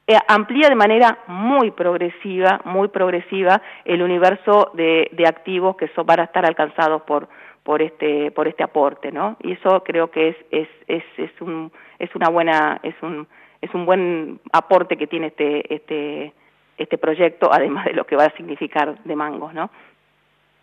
eh, 0.07 0.17
amplía 0.27 0.67
de 0.67 0.75
manera 0.75 1.19
muy 1.27 1.71
progresiva, 1.71 2.59
muy 2.65 2.87
progresiva 2.89 3.61
el 3.85 4.01
universo 4.01 4.71
de, 4.73 5.09
activos 5.25 5.77
que 5.77 5.87
son, 5.89 6.05
van 6.05 6.19
a 6.21 6.23
estar 6.23 6.45
alcanzados 6.45 7.03
por 7.03 7.29
por 7.63 7.81
este 7.81 8.31
por 8.31 8.47
este 8.47 8.63
aporte 8.63 9.11
no 9.11 9.37
y 9.41 9.53
eso 9.53 9.83
creo 9.83 10.09
que 10.09 10.29
es 10.29 10.35
es 10.51 10.67
es, 10.87 11.03
es 11.17 11.41
un 11.41 11.71
es 11.99 12.13
una 12.15 12.29
buena 12.29 12.79
es 12.83 12.95
un 13.01 13.27
es 13.61 13.73
un 13.73 13.85
buen 13.85 14.39
aporte 14.51 14.97
que 14.97 15.07
tiene 15.07 15.27
este 15.27 15.73
este 15.73 16.33
este 16.77 16.97
proyecto 16.97 17.49
además 17.53 17.85
de 17.85 17.93
lo 17.93 18.05
que 18.05 18.15
va 18.15 18.25
a 18.25 18.35
significar 18.35 19.03
de 19.03 19.15
mangos 19.15 19.53
no 19.53 19.69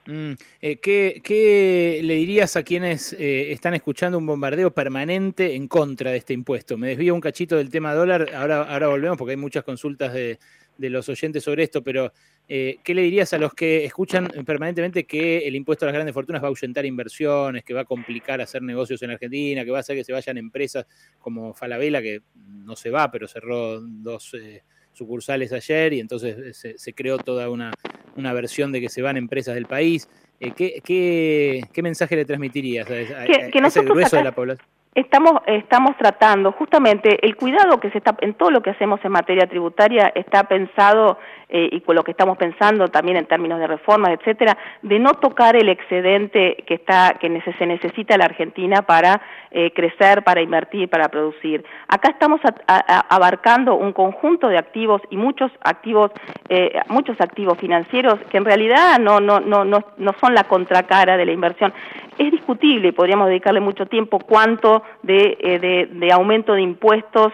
mm, 0.07 0.33
eh, 0.63 0.77
¿qué, 0.77 1.21
¿qué, 1.23 2.01
le 2.03 2.15
dirías 2.15 2.57
a 2.57 2.65
quienes 2.65 3.13
eh, 3.13 3.53
están 3.53 3.75
escuchando 3.75 4.19
un 4.19 4.27
bombardeo 4.27 4.73
permanente 4.73 5.55
en 5.55 5.69
contra 5.69 6.11
de 6.11 6.17
este 6.17 6.33
impuesto? 6.33 6.77
Me 6.77 6.89
desvío 6.89 7.15
un 7.15 7.21
cachito 7.21 7.57
del 7.57 7.71
tema 7.71 7.95
dólar, 7.95 8.31
ahora, 8.35 8.63
ahora 8.63 8.89
volvemos 8.89 9.19
porque 9.19 9.33
hay 9.33 9.37
muchas 9.37 9.65
consultas 9.65 10.13
de, 10.15 10.39
de 10.79 10.91
los 10.91 11.09
oyentes 11.09 11.45
sobre 11.45 11.65
esto, 11.65 11.83
pero 11.83 12.13
eh, 12.49 12.79
¿qué 12.83 12.95
le 12.95 13.03
dirías 13.03 13.33
a 13.35 13.39
los 13.39 13.53
que 13.53 13.85
escuchan 13.85 14.29
permanentemente 14.47 15.05
que 15.05 15.39
el 15.39 15.57
impuesto 15.57 15.85
a 15.85 15.89
las 15.89 15.95
grandes 15.95 16.15
fortunas 16.15 16.41
va 16.41 16.47
a 16.47 16.49
ahuyentar 16.49 16.87
inversiones, 16.87 17.65
que 17.65 17.75
va 17.75 17.83
a 17.83 17.85
complicar 17.85 18.41
hacer 18.41 18.63
negocios 18.63 19.03
en 19.03 19.11
Argentina, 19.11 19.65
que 19.65 19.71
va 19.71 19.79
a 19.79 19.81
hacer 19.81 19.97
que 19.97 20.05
se 20.05 20.13
vayan 20.13 20.39
empresas 20.39 20.87
como 21.19 21.53
Falabella, 21.53 22.01
que 22.01 22.23
no 22.37 22.77
se 22.77 22.91
va, 22.91 23.11
pero 23.11 23.27
cerró 23.27 23.81
dos 23.81 24.35
eh, 24.35 24.63
sucursales 24.93 25.53
ayer 25.53 25.95
y 25.95 26.01
entonces 26.01 26.65
eh, 26.65 26.75
se, 26.79 26.95
creó 26.95 27.19
toda 27.19 27.51
una, 27.51 27.73
una, 28.17 28.33
versión 28.33 28.71
de 28.71 28.81
que 28.81 28.89
se 28.89 29.03
van 29.03 29.17
empresas 29.17 29.55
del 29.55 29.67
país? 29.67 30.09
¿qué, 30.57 30.81
qué, 30.85 31.83
mensaje 31.83 32.15
le 32.15 32.25
transmitirías 32.25 32.89
a, 32.89 33.01
ese 33.27 33.83
grueso 33.83 34.17
de 34.17 34.25
la 34.25 34.33
población? 34.33 34.78
Estamos, 34.99 35.97
tratando 35.97 36.51
justamente 36.51 37.25
el 37.25 37.37
cuidado 37.37 37.79
que 37.79 37.89
se 37.91 37.99
está 37.99 38.17
en 38.21 38.35
todo 38.35 38.51
lo 38.51 38.63
que 38.63 38.71
hacemos 38.71 38.99
en 39.05 39.13
materia 39.13 39.47
tributaria 39.47 40.11
está 40.13 40.43
pensado 40.45 41.19
eh, 41.49 41.69
y 41.71 41.81
con 41.83 41.95
lo 41.95 42.03
que 42.03 42.11
estamos 42.11 42.37
pensando 42.37 42.89
también 42.89 43.17
en 43.17 43.27
términos 43.27 43.61
de 43.61 43.69
reformas, 43.69 44.11
etcétera, 44.11 44.59
de 44.83 44.99
no 44.99 45.15
tocar 45.15 45.55
el 45.55 45.69
excedente 45.69 46.65
que 46.67 46.75
está 46.75 47.17
que 47.21 47.29
se 47.59 47.67
necesita 47.67 48.19
la 48.19 48.25
Argentina 48.25 48.83
para 48.83 49.23
eh, 49.53 49.73
crecer, 49.73 50.25
para 50.25 50.43
invertir, 50.43 50.91
para 50.91 51.09
producir. 51.09 51.65
Acá 51.87 52.11
estamos 52.11 52.41
abarcando 52.67 53.77
un 53.77 53.93
conjunto 53.93 54.49
de 54.49 54.59
activos 54.59 55.01
y 55.11 55.17
muchos 55.17 55.53
activos, 55.63 56.11
eh, 56.49 56.81
muchos 56.89 57.21
activos 57.21 57.57
financieros 57.59 58.19
que 58.31 58.37
en 58.37 58.45
realidad 58.45 58.99
no 58.99 59.21
no 59.21 59.39
no 59.39 59.65
no 59.65 59.85
no 59.97 60.15
son 60.21 60.35
la 60.35 60.45
contracara 60.45 61.17
de 61.17 61.25
la 61.25 61.33
inversión. 61.33 61.73
Es 62.19 62.33
discutible, 62.33 62.93
podríamos 62.93 63.29
dedicarle 63.29 63.61
mucho 63.61 63.87
tiempo 63.87 64.19
cuánto 64.19 64.83
de, 65.03 65.89
de, 65.93 66.13
aumento 66.13 66.55
de 66.55 66.63
impuestos 66.63 67.33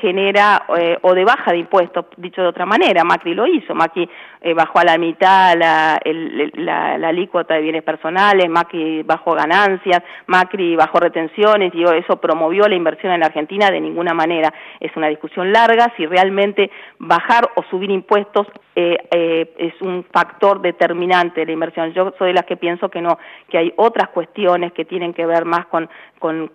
genera, 0.00 0.64
o 1.02 1.14
de 1.14 1.24
baja 1.24 1.52
de 1.52 1.58
impuestos, 1.58 2.06
dicho 2.16 2.42
de 2.42 2.48
otra 2.48 2.66
manera, 2.66 3.04
Macri 3.04 3.34
lo 3.34 3.46
hizo, 3.46 3.74
Macri 3.74 4.08
bajó 4.54 4.80
a 4.80 4.84
la 4.84 4.98
mitad 4.98 5.56
la, 5.56 6.00
la, 6.54 6.98
la, 6.98 7.08
alícuota 7.08 7.54
de 7.54 7.62
bienes 7.62 7.82
personales, 7.82 8.48
Macri 8.50 9.02
bajó 9.02 9.32
ganancias, 9.32 10.02
Macri 10.26 10.76
bajó 10.76 10.98
retenciones, 10.98 11.72
y 11.74 11.82
eso 11.84 12.20
promovió 12.20 12.68
la 12.68 12.74
inversión 12.74 13.12
en 13.12 13.20
la 13.20 13.26
Argentina 13.26 13.70
de 13.70 13.80
ninguna 13.80 14.12
manera. 14.12 14.52
Es 14.80 14.94
una 14.96 15.08
discusión 15.08 15.52
larga 15.52 15.92
si 15.96 16.06
realmente 16.06 16.70
bajar 16.98 17.50
o 17.56 17.62
subir 17.70 17.90
impuestos 17.90 18.46
eh, 18.76 18.96
eh, 19.12 19.54
es 19.58 19.80
un 19.82 20.04
factor 20.12 20.60
determinante 20.60 21.40
de 21.40 21.46
la 21.46 21.52
inversión. 21.52 21.92
Yo 21.92 22.12
soy 22.18 22.28
de 22.28 22.34
las 22.34 22.44
que 22.44 22.56
pienso 22.56 22.88
que 22.88 23.00
no, 23.00 23.18
que 23.48 23.58
hay 23.58 23.72
otras 23.76 24.08
cuestiones 24.08 24.72
que 24.72 24.84
tienen 24.84 25.14
que 25.14 25.26
ver 25.26 25.44
más 25.44 25.66
con, 25.66 25.88
con, 26.18 26.48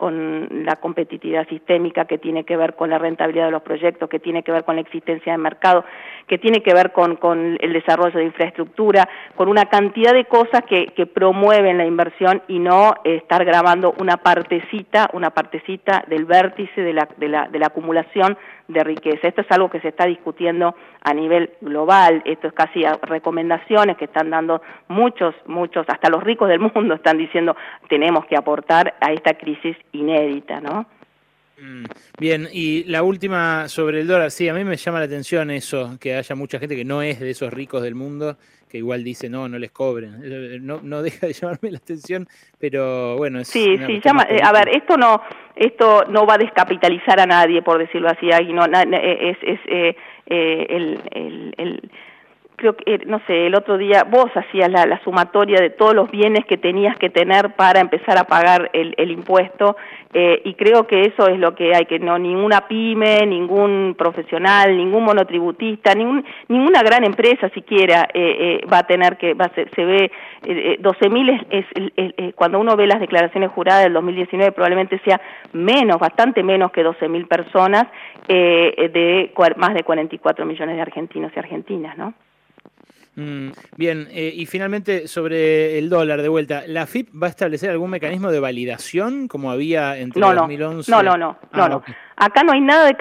la 0.66 0.76
competitividad 0.78 1.48
sistémica, 1.48 2.06
que 2.06 2.18
tiene 2.18 2.44
que 2.44 2.58
ver 2.58 2.76
con 2.76 2.90
la 2.90 2.98
rentabilidad 2.98 3.46
de 3.46 3.52
los 3.52 3.62
proyectos, 3.62 4.10
que 4.10 4.20
tiene 4.20 4.44
que 4.44 4.52
ver 4.52 4.64
con 4.64 4.76
la 4.76 4.82
existencia 4.82 5.32
de 5.32 5.38
mercado, 5.38 5.84
que 6.28 6.38
tiene 6.38 6.62
que 6.62 6.74
ver 6.74 6.92
con, 6.92 7.16
con 7.16 7.58
el 7.60 7.74
desarrollo 7.74 8.20
de 8.20 8.26
infraestructura, 8.26 9.08
con 9.36 9.50
una 9.50 9.66
cantidad 9.66 10.14
de 10.14 10.26
cosas 10.26 10.64
que, 10.68 10.88
que 10.88 11.06
promueven 11.06 11.78
la 11.78 11.86
inversión 11.86 12.42
y 12.48 12.60
no 12.60 12.94
estar 13.04 13.44
grabando 13.46 13.94
una 14.00 14.18
partecita, 14.18 15.10
una 15.14 15.32
partecita 15.32 16.04
del 16.08 16.26
vértice 16.26 16.82
de 16.82 16.94
la, 16.94 17.08
de 17.18 17.30
la, 17.30 17.48
de 17.48 17.60
la 17.60 17.68
acumulación 17.68 18.38
de 18.70 18.84
riqueza. 18.84 19.28
Esto 19.28 19.42
es 19.42 19.52
algo 19.52 19.70
que 19.70 19.82
se 19.82 19.90
está 19.90 20.06
discutiendo 20.06 20.76
a 21.02 21.14
nivel 21.14 21.52
global, 21.60 22.22
esto 22.24 22.48
es 22.48 22.54
casi 22.54 22.84
recomendaciones 23.02 23.98
que 23.98 24.06
están 24.06 24.30
dando 24.30 24.62
muchos, 24.88 25.36
muchos, 25.48 25.86
hasta 25.90 26.10
los 26.10 26.24
ricos 26.24 26.48
del 26.48 26.60
mundo 26.60 26.96
están 26.96 27.18
diciendo 27.18 27.56
tenemos 27.90 28.26
que 28.26 28.38
aportar 28.38 28.96
a 29.02 29.12
esta 29.12 29.34
crisis 29.34 29.76
inédita, 29.92 30.62
¿no? 30.62 30.86
Mm, 31.62 31.86
bien, 32.18 32.48
y 32.54 32.86
la 32.86 33.04
última 33.04 33.68
sobre 33.68 34.02
el 34.02 34.08
dólar, 34.08 34.32
sí, 34.32 34.48
a 34.48 34.54
mí 34.54 34.64
me 34.64 34.78
llama 34.78 35.00
la 35.00 35.06
atención 35.06 35.52
eso, 35.52 35.98
que 36.00 36.16
haya 36.16 36.36
mucha 36.36 36.60
gente 36.60 36.76
que 36.76 36.86
no 36.86 37.02
es 37.02 37.20
de 37.20 37.32
esos 37.32 37.52
ricos 37.52 37.82
del 37.82 37.96
mundo, 37.96 38.38
que 38.70 38.78
igual 38.78 39.04
dice, 39.04 39.30
no, 39.30 39.50
no 39.50 39.58
les 39.58 39.72
cobren. 39.72 40.22
Eh, 40.24 40.60
no, 40.62 40.80
no 40.82 41.02
deja 41.02 41.28
de 41.28 41.34
llamarme 41.42 41.72
la 41.72 41.80
atención, 41.80 42.28
pero 42.60 43.18
bueno. 43.18 43.44
sí, 43.44 43.78
sí, 43.86 44.00
llama, 44.04 44.24
eh, 44.30 44.40
a 44.42 44.54
ver, 44.54 44.70
esto 44.70 44.96
no, 44.96 45.22
esto 45.60 46.06
no 46.10 46.26
va 46.26 46.36
a 46.36 46.38
descapitalizar 46.38 47.20
a 47.20 47.26
nadie, 47.26 47.62
por 47.62 47.78
decirlo 47.78 48.10
así, 48.10 48.32
no, 48.54 48.66
es, 48.66 49.38
es 49.44 49.60
eh, 49.68 49.96
el, 50.70 51.00
el, 51.12 51.54
el 51.58 51.92
creo 52.60 52.76
que, 52.76 52.94
eh, 52.94 53.00
no 53.08 53.22
sé, 53.26 53.48
el 53.48 53.56
otro 53.56 53.78
día 53.78 54.04
vos 54.04 54.30
hacías 54.36 54.70
la, 54.70 55.00
sumatoria 55.04 55.62
de 55.62 55.70
todos 55.70 55.96
los 55.96 56.12
bienes 56.12 56.46
que 56.46 56.58
tenías 56.58 56.98
que 56.98 57.10
tener 57.10 57.56
para 57.56 57.80
empezar 57.80 58.18
a 58.18 58.26
pagar 58.26 58.70
el, 58.74 58.94
el 58.98 59.12
impuesto 59.12 59.78
eh, 60.14 60.42
y 60.44 60.56
creo 60.56 60.86
que 60.86 61.04
eso 61.04 61.28
es 61.28 61.40
lo 61.40 61.56
que 61.56 61.74
hay, 61.74 61.86
que 61.86 62.00
no 62.00 62.20
ninguna 62.20 62.68
pyme, 62.68 63.26
ningún 63.26 63.96
profesional, 63.98 64.76
ningún 64.76 65.06
monotributista, 65.06 65.96
ningún, 65.96 66.26
ninguna 66.50 66.84
gran 66.84 67.06
empresa 67.06 67.50
siquiera 67.50 68.08
eh, 68.14 68.62
va 68.72 68.80
a 68.80 68.88
tener 68.88 69.18
que, 69.18 69.34
va 69.34 69.50
se, 69.56 69.70
se 69.70 69.86
ve, 69.86 70.12
12.000 70.42 71.46
es, 71.50 71.66
es, 71.96 72.36
cuando 72.36 72.60
uno 72.60 72.76
ve 72.76 72.88
las 72.88 73.00
declaraciones 73.00 73.52
juradas 73.52 73.84
del 73.84 73.94
2019 73.94 74.52
probablemente 74.52 75.00
sea 75.06 75.22
menos, 75.54 75.98
bastante 75.98 76.44
menos 76.44 76.72
que 76.72 76.86
12.000 76.86 77.28
personas 77.28 77.88
de 78.28 79.32
más 79.58 79.74
de 79.74 79.84
44 79.84 80.46
millones 80.46 80.76
de 80.76 80.82
argentinos 80.82 81.32
y 81.36 81.40
argentinas, 81.40 81.98
¿no? 81.98 82.14
Mm, 83.20 83.52
bien, 83.76 84.08
eh, 84.12 84.32
y 84.34 84.46
finalmente 84.46 85.10
sobre 85.10 85.78
el 85.78 85.90
dólar 85.90 86.22
de 86.22 86.30
vuelta, 86.30 86.64
¿la 86.68 86.86
FIP 86.86 87.10
va 87.22 87.28
a 87.28 87.30
establecer 87.30 87.70
algún 87.70 87.90
mecanismo 87.90 88.32
de 88.32 88.40
validación 88.40 89.28
como 89.28 89.52
había 89.52 89.98
entre 89.98 90.22
no, 90.22 90.34
2011? 90.34 90.90
No, 90.90 91.04
no, 91.04 91.18
no, 91.18 91.38
no, 91.52 91.68
no. 91.68 91.84
Ah, 92.16 92.28
acá 92.28 92.44
no 92.44 92.54
hay 92.54 92.62
nada 92.62 92.86
de 92.86 92.96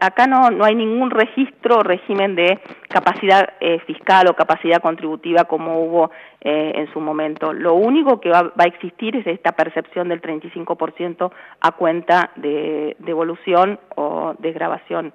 acá 0.00 0.26
no, 0.26 0.50
no 0.50 0.64
hay 0.64 0.74
ningún 0.74 1.10
registro 1.10 1.76
o 1.76 1.82
régimen 1.82 2.34
de 2.34 2.58
capacidad 2.88 3.46
eh, 3.60 3.78
fiscal 3.86 4.28
o 4.28 4.34
capacidad 4.34 4.80
contributiva 4.80 5.44
como 5.44 5.82
hubo 5.82 6.12
eh, 6.40 6.72
en 6.74 6.90
su 6.94 7.00
momento. 7.00 7.52
Lo 7.52 7.74
único 7.74 8.20
que 8.20 8.30
va, 8.30 8.44
va, 8.44 8.64
a 8.64 8.68
existir 8.68 9.16
es 9.16 9.26
esta 9.26 9.52
percepción 9.52 10.08
del 10.08 10.22
35% 10.22 11.30
a 11.60 11.72
cuenta 11.72 12.30
de 12.36 12.96
devolución 13.00 13.78
o 13.96 14.34
desgrabación, 14.38 15.12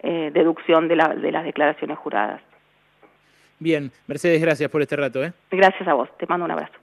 deducción 0.00 0.86
de, 0.86 0.94
la, 0.94 1.08
de 1.08 1.32
las 1.32 1.42
declaraciones 1.42 1.98
juradas. 1.98 2.40
Bien, 3.58 3.90
Mercedes, 4.06 4.40
gracias 4.40 4.70
por 4.70 4.82
este 4.82 4.96
rato. 4.96 5.24
¿eh? 5.24 5.32
Gracias 5.50 5.88
a 5.88 5.94
vos, 5.94 6.08
te 6.18 6.26
mando 6.26 6.44
un 6.44 6.50
abrazo. 6.50 6.74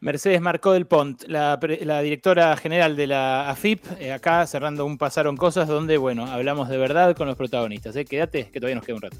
Mercedes 0.00 0.40
Marcó 0.40 0.72
del 0.72 0.86
Pont, 0.86 1.22
la, 1.26 1.56
directora 2.02 2.56
general 2.56 2.96
de 2.96 3.06
la 3.06 3.48
AFIP, 3.48 3.82
eh, 3.98 4.12
acá 4.12 4.46
cerrando 4.46 4.84
un 4.84 4.98
Pasaron 4.98 5.36
Cosas, 5.36 5.68
donde, 5.68 5.96
bueno, 5.96 6.26
hablamos 6.26 6.68
de 6.68 6.76
verdad 6.76 7.16
con 7.16 7.26
los 7.26 7.36
protagonistas. 7.36 7.96
¿eh? 7.96 8.04
Quédate, 8.04 8.50
que 8.50 8.60
todavía 8.60 8.76
nos 8.76 8.84
queda 8.84 8.96
un 8.96 9.02
rato. 9.02 9.16